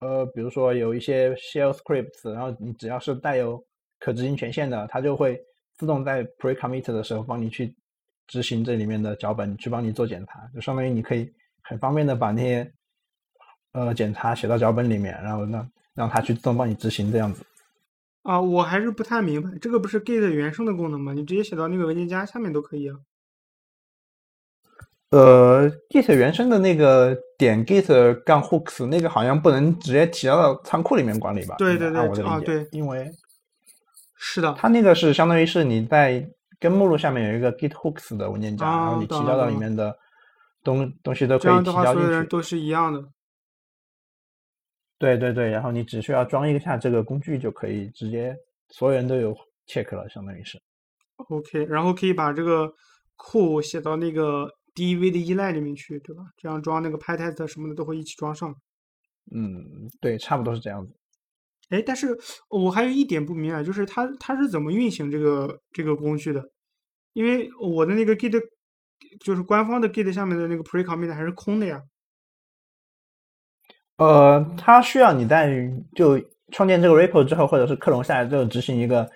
[0.00, 3.60] 呃，比如说有一些 shell scripts，然后你只要是带有
[3.98, 5.36] 可执行权限的，它就会
[5.76, 7.74] 自动在 pre commit 的时候帮你去
[8.28, 11.28] 执行这里面的脚本，去帮你做检查，就相当于你可以
[11.62, 12.72] 很方便的把那些
[13.78, 17.44] 呃检查写到脚本里面，然后让让它去自动帮你执行这样子。
[18.22, 21.12] 啊，我还是不太明白，这个不是 Git 原生的功能吗？
[21.12, 22.96] 你直接写到那个文件夹下面都可以啊。
[25.10, 31.54] 呃，Git 原生的那个点 Git 杠 hooks 那个好像不能直接提交到仓库里面管理吧？
[31.56, 33.10] 对对对我的理解，对因为
[34.16, 36.28] 是的，它那个是相当于是你在
[36.60, 39.96] 根目录下面有一个 Git hooks 的文件夹，然啊后你提交到里面的
[40.62, 42.28] 东东西都可以提交进去。
[42.28, 43.02] 都是一样的。
[44.98, 48.36] 对对对，然后你只需要装一下这个工具就可以直接
[48.70, 49.36] 所有人都有
[49.66, 50.60] check 了，相当于是。
[51.28, 52.72] OK，然后可以把这个
[53.16, 56.22] 库写到那个 DEV 的依赖里面去，对吧？
[56.36, 58.54] 这样装那个 PyTest 什么的都会一起装上。
[59.34, 60.92] 嗯，对，差不多是这样子。
[61.70, 62.16] 哎，但是
[62.48, 66.42] 我还有一点不明白，就是它它是怎么运行这个这个工具的？
[67.12, 68.40] 因为我的那个 Git
[69.20, 71.82] 就是官方的 Git 下面的那个 pre-commit 还是空的呀。
[73.98, 76.18] 呃，它需要你在就
[76.52, 79.08] 创建这个 repo 之后，或者是克隆下来之后执行一个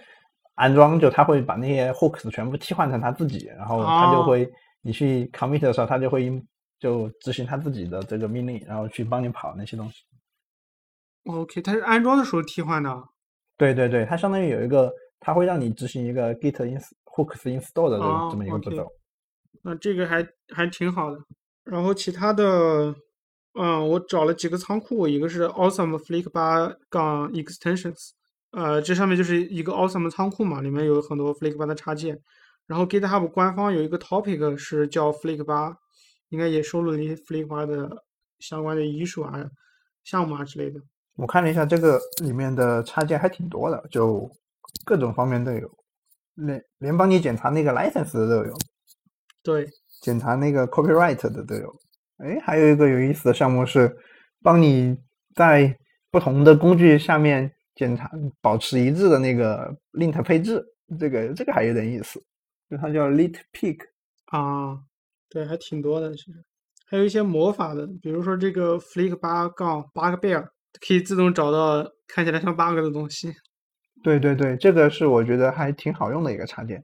[0.55, 4.49] 安装，就它会把那些 hooks 全部替换成它自己，然后它就哦会
[4.83, 6.31] 你去 commit 的时候，它就会
[6.79, 10.03] 就执行它自己的这个命令，然后去帮你跑那些东西。
[11.25, 13.03] OK，它是安装的时候替换的啊。
[13.57, 17.99] 对对对，它相当于有一个，它会让你执行一个 git ins hooks install 的
[18.31, 18.91] 这么一个步骤。
[19.63, 21.19] 那这个还还挺好的。
[21.63, 22.93] 然后其他的，
[23.55, 28.13] 嗯，我找了几个仓库，一个是 Awesome Flick 八杠 Extensions，
[28.53, 32.19] 呃，这上面就是一个 Awesome 的仓库嘛，里面有很多 Flick 八的插件。
[32.67, 35.77] 然后 GitHub 官方有一个 topic 是叫 Flick 八，
[36.31, 38.05] 应该也收录了一些 Flick 八的
[38.39, 39.45] 相关的艺术啊、
[40.05, 40.81] 项目啊之类的。
[41.17, 44.31] 我看了一下，这个里面的插件还挺多的，就
[44.87, 45.71] 各种方面都有，
[46.37, 48.57] 连连帮你检查那个 license 的都有，
[49.43, 49.69] 对，
[50.01, 51.79] 检查那个 copyright 的都有。
[52.23, 53.95] 哎，还有一个有意思的项目是
[54.43, 54.97] 帮你
[55.35, 55.77] 在
[56.11, 58.11] 不同的工具下面检查
[58.41, 60.65] 保持一致的那个 lint 配置，
[60.99, 62.23] 这个这个还有点意思，
[62.71, 63.79] 就它叫 lit pick。
[64.27, 64.79] 啊，
[65.29, 66.45] 对，还挺多的，其实
[66.87, 70.47] 还有一些魔法的，比如说这个 Flick 八杠 bug bear
[70.87, 73.33] 可以自动找到看起来像 bug 的东西。
[74.03, 76.83] 对对对，这个是我觉得还挺好用的一个插件，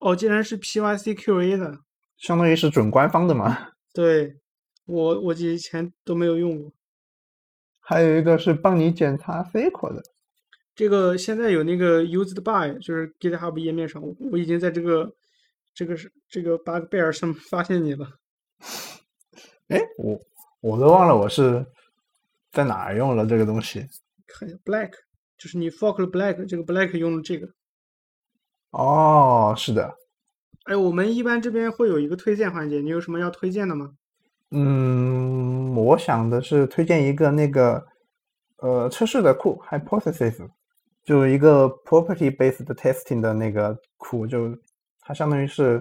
[0.00, 1.78] 哦，竟然是 PyCQA 的，
[2.16, 3.68] 相当于是准官方的嘛。
[3.92, 4.36] 对
[4.90, 6.72] 我我以前都没有用过。
[7.78, 10.02] 还有一个是帮你检查 SQL 的。
[10.74, 15.12] 这个现在有那个 used by，就是 GitHub 页面上，我我已经在这个
[15.74, 18.08] 这个是这个 bug bear 上发现你了。
[19.68, 20.20] 哎，我
[20.60, 21.64] 我都忘了我是
[22.50, 23.86] 在哪儿用了这个东西。
[24.26, 24.92] 看一下 Black，
[25.38, 27.48] 就是你 fork 了 Black，这个 Black 用了这个。
[28.70, 29.96] 哦，是的。
[30.64, 33.94] 哎，我们一般这边会有一个推荐环节，你有什么要推荐的吗？
[34.52, 37.86] 嗯，我想的是推荐一个那个
[38.58, 40.48] 呃测试的库 Hypothesis，
[41.04, 44.56] 就一个 property based testing 的那个库，就
[45.00, 45.80] 它相当于是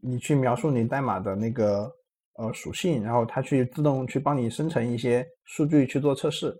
[0.00, 1.90] 你去描述你代码的那个
[2.38, 6.54] 呃属性，然后它去自动去帮你生成一些数据去做测试。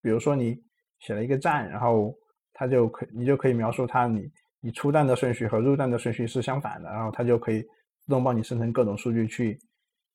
[0.00, 0.56] 比如说你
[1.00, 2.14] 写了一个站，然后
[2.54, 4.30] 它就可你就可以描述它你。
[4.64, 9.58] 你出站的顺序和入站的顺序是相反的，然后它就可以自动帮你生成各种数据去，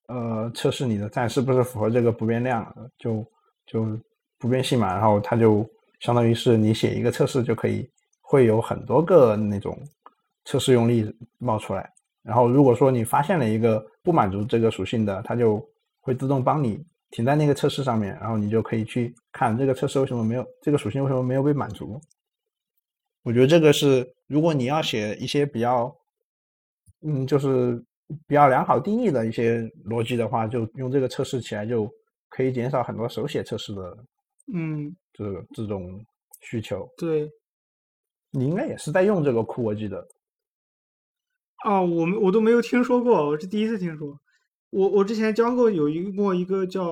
[0.08, 2.66] 呃，测试你的站是不是符合这个不变量，
[2.98, 3.26] 就
[3.66, 4.00] 就
[4.38, 4.94] 不变性嘛。
[4.94, 7.90] 然后它就相当于是你写一个测试就可以，
[8.22, 9.78] 会有很多个那种
[10.46, 11.92] 测试用例冒出来。
[12.24, 15.66] 然后如果说你发现了一个不满足这个属性的，它就
[16.00, 22.00] 会自动帮你停在那个测试上面，然后你就可以去看这个测试为什么没有这个属性为什么没有被满足。
[23.24, 25.94] 我觉得这个是，如果你要写一些比较，
[27.02, 27.84] 嗯，就是
[28.28, 31.90] 比较良好定义的一些逻辑的话，就用这个测试起来就
[32.30, 33.98] 可以减少很多手写测试的，
[34.54, 36.04] 嗯，这这种
[36.42, 36.88] 需求。
[36.98, 37.30] 对，
[38.32, 40.08] 你应该也是在用这个库，我记得。
[41.64, 44.20] 啊，我们我都没有听说过，我是第一次听说。
[44.70, 46.84] 我我之前教过有一过一个叫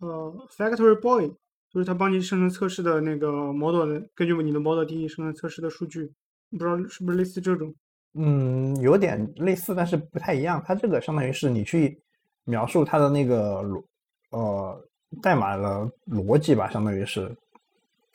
[0.00, 1.32] 呃 Factory Boy。
[1.70, 6.10] 就是它帮你生成测试的那个 model 的，根据你的 model 定义生成测试的数据，
[6.50, 7.74] 不知道是不是类似这种？
[8.14, 10.62] 嗯，有点类似，但是不太一样。
[10.66, 12.00] 它这个相当于是你去
[12.44, 13.82] 描述它的那个逻
[14.30, 14.84] 呃
[15.22, 17.30] 代码的逻辑吧，相当于是。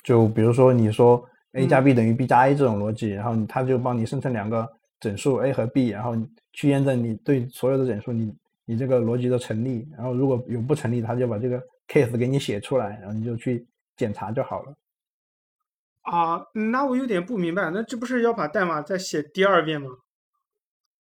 [0.03, 1.23] 就比如说你说
[1.53, 4.69] a 加 b 等于 b 加 a 这种逻辑，然后它就帮你生成两个
[4.99, 6.15] 整数 a 和 b，然后
[6.53, 8.33] 去验证你对所有的整数你
[8.65, 9.87] 你这个逻辑的成立。
[9.95, 11.61] 然后如果有不成立，它就把这个。
[11.85, 13.63] case 给你写出来，然后你就去
[13.97, 14.73] 检查就好了。
[16.03, 19.89] 啊，那我有点不明白，那这不是要把代码再写第二遍吗？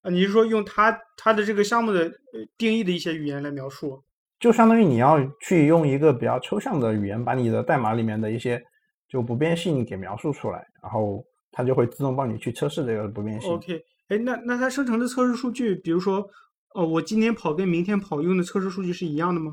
[0.03, 2.11] 啊，你是说用它它的这个项目的
[2.57, 4.03] 定义的一些语言来描述？
[4.39, 8.61] 就相当于你要去用一个比较抽象的语言，把你的代码里面的一些
[9.09, 11.23] 就不变性给描述出来，然后
[11.53, 13.53] 它就会自动帮你去测试这个不变性。
[13.53, 16.27] OK，哎，那那它生成的测试数据，比如说，
[16.75, 19.53] 哦，我今天跑跟明天跑用的测试数据是一样的吗？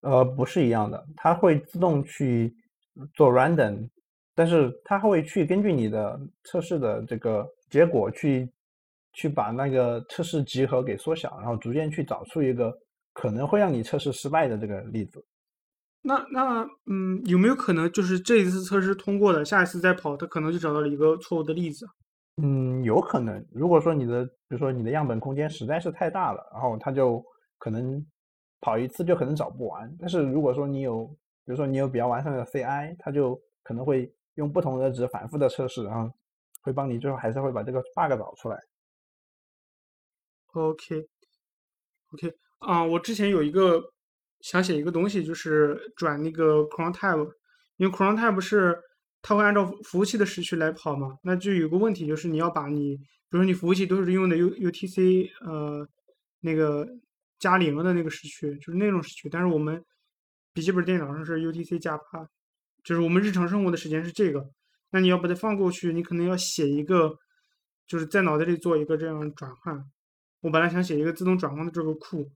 [0.00, 2.54] 呃，不是一样的，它会自动去
[3.14, 3.88] 做 random，
[4.34, 8.50] 但是它会去根据你的测试的这个结果去
[9.12, 12.72] 去把那个测试集合给缩小，然后逐渐去找出一个
[13.12, 15.24] 可能会让你测试失败的这个例子。
[16.02, 21.86] 那那嗯，有没有可能就是这一次测试通过了，下一次再跑，它可能就找到了一个错误的例子？
[22.42, 23.44] 嗯，有可能。
[23.52, 27.24] 如果说你的比如说你的样本空间实在是太大了，然后它就
[27.58, 28.04] 可能。
[28.60, 31.08] 跑一次就可能找不完，但是如果说你有，
[31.48, 36.12] 比如说你有比较完善的 CI，它就可能会用不同的值反复的测试，然后
[36.60, 38.60] 会帮你最后还是会把这个 bug 找出来。
[40.52, 43.82] OK，OK 啊，我之前有一个
[44.42, 47.26] 想写一个东西，就是转那个 cron tab，
[47.78, 48.78] 因为 cron tab 是
[49.22, 55.88] 它会按照服务器的时区来跑嘛，那就有个问题就是你要把你，比如说你服务器都是用的 U UTC，呃，
[56.40, 56.86] 那个。
[57.40, 59.80] 加零的那个时区就是那种时区，但是我们
[60.52, 62.28] 笔记本电脑上是 UTC 加八，
[62.82, 64.50] 就是我们日常生活的时间是这个。
[64.90, 67.18] 那你要把它放过去，你可能要写一个，
[67.86, 69.84] 就是在脑袋里做一个这样转换。
[70.40, 72.30] 我本来想写一个自动转换的这个库，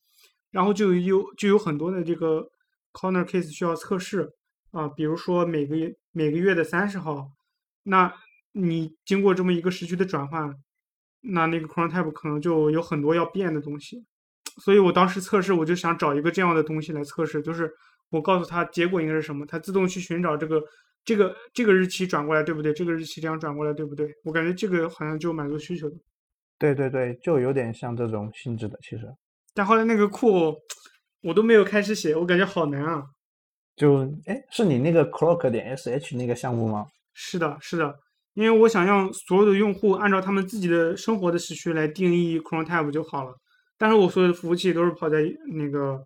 [0.51, 2.51] 然后就有就有很多的这个
[2.93, 4.33] corner case 需要测试
[4.71, 7.31] 啊，比如说每个月每个月的三十号，
[7.85, 8.13] 那
[8.53, 10.55] 你经过这么一个时区的转换，
[11.21, 14.05] 那那个 cron type 可能就有很多要变的东西。
[14.59, 17.73] 所以我当时测试，我就想找一个这样的东西来测试，就是
[18.13, 20.63] 我告诉他结果应该是什么，他自动去寻找这个
[21.05, 22.73] 这个这个日期转过来对不对？
[22.73, 24.09] 这个日期这样转过来对不对？
[24.23, 25.97] 我感觉这个好像就满足需求的。
[26.59, 29.09] 对对对，就有点像这种性质的，其实。
[29.55, 30.55] 但后来那个库
[31.23, 33.03] 我都没有开始写，我感觉好难啊。
[33.75, 36.87] 就哎，是你那个 clock 点 sh 那个项目吗？
[37.15, 37.95] 是的，是的，
[38.35, 43.35] 因为我想让所有的用户按照他们自己的生活的时区来定义 cron type 就好了。
[43.77, 46.01] 但是我所有的服务器都是跑在那个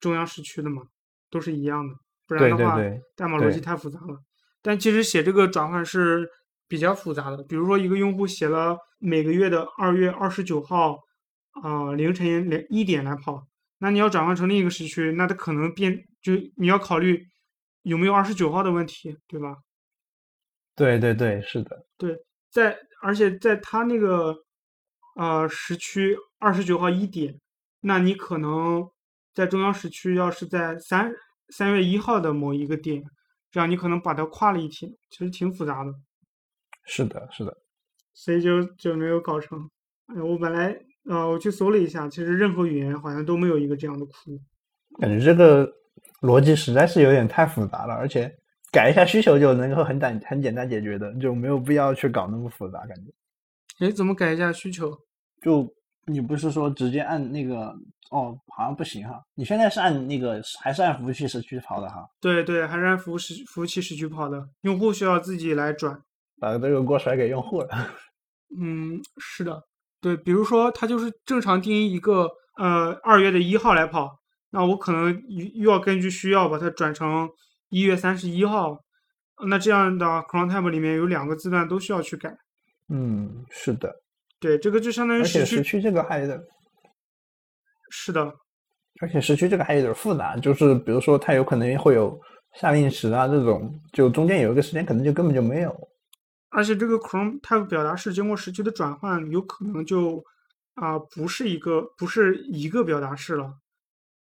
[0.00, 0.82] 中央时区的嘛，
[1.30, 1.94] 都是一样的，
[2.26, 2.78] 不然的话
[3.16, 4.18] 代码逻辑太复杂了。
[4.62, 6.28] 但其实写这个转换是
[6.66, 7.42] 比较复杂的。
[7.44, 10.98] 比如说一个用户写了每个月的二月二十九号
[11.62, 13.46] 啊凌晨两一点来跑，
[13.78, 17.24] 那你要转换成另一个时区，那它可能变就你要考虑
[17.82, 19.56] 有没有二十九号的问题，对吧？
[20.74, 21.86] 对对对，是的。
[21.96, 22.16] 对，
[22.50, 24.36] 在而且在他那个。
[25.16, 27.40] 呃时区二十九号一点，
[27.80, 28.88] 那你可能
[29.38, 31.12] 在中央时区要是在三
[31.50, 33.00] 三月一号的某一个点，
[33.52, 35.94] 这样你可能把它跨了一天，其实挺复杂的。
[36.86, 37.56] 是的，是的，
[38.12, 39.70] 所以就就没有搞成。
[40.06, 40.76] 哎，我本来
[41.08, 44.12] 呃我去搜了一下，其实任何语言好像都没有一个这样的库。
[44.98, 45.72] 感觉这个
[46.22, 48.28] 逻辑实在是有点太复杂了，而且
[48.72, 52.80] 改一下需求就能够很简很简单解决的，就没有必要去搞那么复杂。
[52.86, 54.98] 感觉，哎，怎么改一下需求？
[55.40, 55.72] 就
[56.08, 57.74] 你不是说直接按那个
[58.10, 59.22] 哦，好像不行哈。
[59.34, 62.04] 你现在是按那个还是按服务器时区跑的哈？
[62.20, 66.00] 对对，还是按服务时服务器时区跑的，用户需要自己来转。
[66.40, 67.68] 把这个锅甩给用户了。
[68.58, 69.62] 嗯，是的，
[70.00, 74.18] 对，比如说他就是正常定义一个呃二月的一号来跑，
[74.50, 77.28] 那我可能又又要根据需要把它转成
[77.68, 78.78] 一月三十一号，
[79.48, 82.34] 那这样的 cron time 里面有两个字段都需要去改。
[82.88, 83.94] 嗯，是的，
[84.40, 85.56] 对，这个就相当于而且时区。
[85.56, 86.40] 时区这个还有点，
[87.90, 88.32] 是的，
[89.00, 92.20] 而且时区这个还有点复杂，就是比如说它有可能会有
[92.54, 95.88] 夏令时啊这种，就中间有一个时间可能就根本就没有。
[96.50, 100.24] 而且这个 Chrome Type 表达式经过时区的转换，有可能就
[100.74, 103.52] 啊、不是一个不是一个表达式了。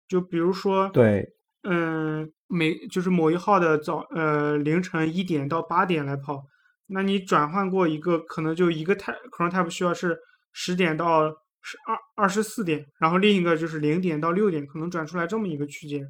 [0.08, 1.28] 就比如说，对，
[1.64, 6.46] 嗯，每就是某一号的早呃凌晨一点到八点来跑，
[6.88, 10.20] 那你转换过一个可能就一个 type Chrome Type 需要是
[10.52, 11.30] 十点到
[11.62, 16.06] 十二二十四点，然后另一个就是零点到六点，可能转出来这么一个区间。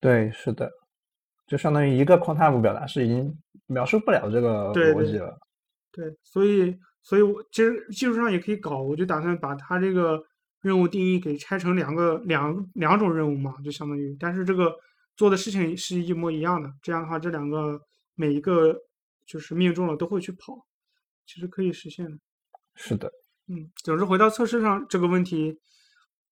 [0.00, 0.70] 对，是的，
[1.46, 5.36] 就相当于一个 contab 表达式已经描述不了这个逻辑了。
[5.90, 10.22] 对，所以，所以我其实技术上也可以搞，我就打算把它这个
[10.60, 14.72] 任务定义给拆成两个两两种任务嘛，就相当于，但是这个
[15.16, 17.80] 做的事情是一模一样的，这样的话，这两个
[18.16, 18.76] 每一个
[19.24, 20.66] 就是命中了都会去跑，
[21.24, 22.18] 其实可以实现的。
[22.74, 23.10] 是的，
[23.46, 25.56] 嗯，总之回到测试上这个问题，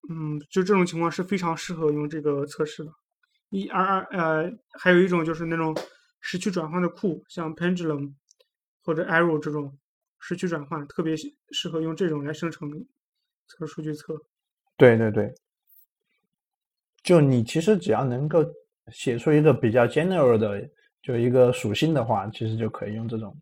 [0.09, 2.91] 嗯，就这种情况是非常适合用这个测试的。
[3.51, 5.77] 一二二呃，还有一种就是那种
[6.21, 8.15] 时区转换的库，像 Pendulum
[8.83, 9.79] 或者 Arrow 这种
[10.19, 12.69] 时区转换，特别适适合用这种来生成
[13.47, 14.21] 测数据册。
[14.77, 15.33] 对对对，
[17.03, 18.45] 就你其实只要能够
[18.91, 20.69] 写出一个比较 general 的，
[21.05, 23.37] 就一个属性的话，其实就可以用这种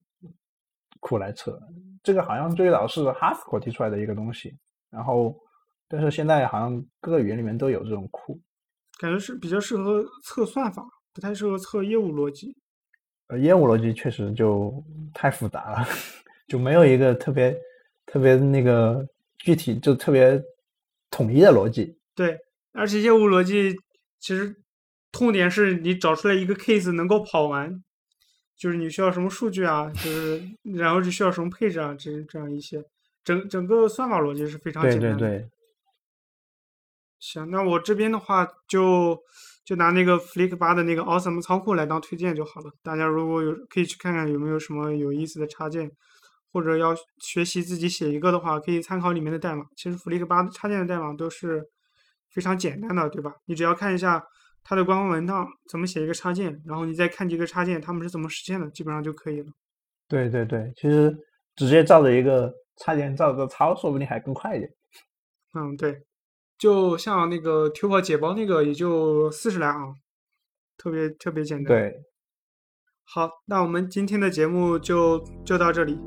[0.98, 1.56] 库来测。
[2.02, 4.52] 这个好像最早是 Haskell 提出来的一个东西，
[4.90, 5.38] 然后
[5.86, 8.36] 但是现在好像各个语言里面都有这种库。
[8.98, 12.52] 感觉是比较适合测算法，不太适合测业务逻辑。
[13.28, 14.84] 呃，业务逻辑确实就
[15.14, 15.86] 太复杂了，
[16.48, 17.56] 就没有一个特别
[18.06, 19.06] 特别那个
[19.38, 20.42] 具体就特别
[21.12, 21.96] 统一的逻辑。
[22.16, 22.36] 对，
[22.72, 23.72] 而且业务逻辑
[24.18, 24.52] 其实
[25.12, 27.84] 痛点是你找出来一个 case 能够跑完，
[28.56, 32.82] 就是你需要什么数据啊，就是然后是需要什么配置啊，这这样一些，
[33.22, 35.18] 整整个算法逻辑是非常简单的。
[35.18, 35.50] 对对，
[37.20, 39.16] 行，那我这边的话就
[39.64, 42.72] 就拿那个 Flick 八的那个 Awesome 仓库来当推荐就好了。
[42.82, 45.90] 大家如果有可以去看看有没有什么有意思的插件，
[46.52, 49.66] 或者要学习自己写一个的话，可以参考里面的代码。
[49.76, 51.62] 其实 Flick 八插件的代码都是
[52.30, 53.34] 非常简单的，对吧？
[53.44, 54.24] 你只要看一下
[54.64, 59.46] 它的官方文档怎么写一个插件，然后你再看几个插件它们是怎么实现的，基本上就可以了。
[60.08, 61.16] 对对对，其实
[61.56, 64.70] 直接照着一个插件照着抄，说不定还更快一点。
[65.54, 66.02] 嗯，对，
[66.58, 69.94] 就像那个 Tuple 解包那个也就四十来行，
[70.76, 71.64] 特别特别简单。
[71.64, 71.94] 对，
[73.04, 75.98] 好，那我们今天的节目就就到这里，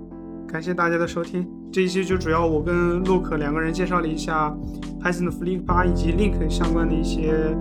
[0.47, 1.47] 感谢大家的收听。
[1.71, 4.49] 这一期就主要我跟 Luke 两个人介绍了一下
[5.01, 7.53] Python 的 Flink 八以及 Link 相关的一些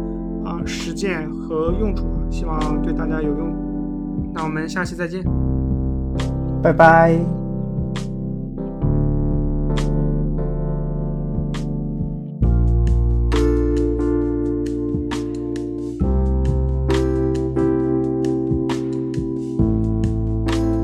[0.44, 3.52] 啊、实践和用处，希望对大家有用。
[4.32, 5.22] 那我们下期再见。
[6.62, 7.43] 拜拜。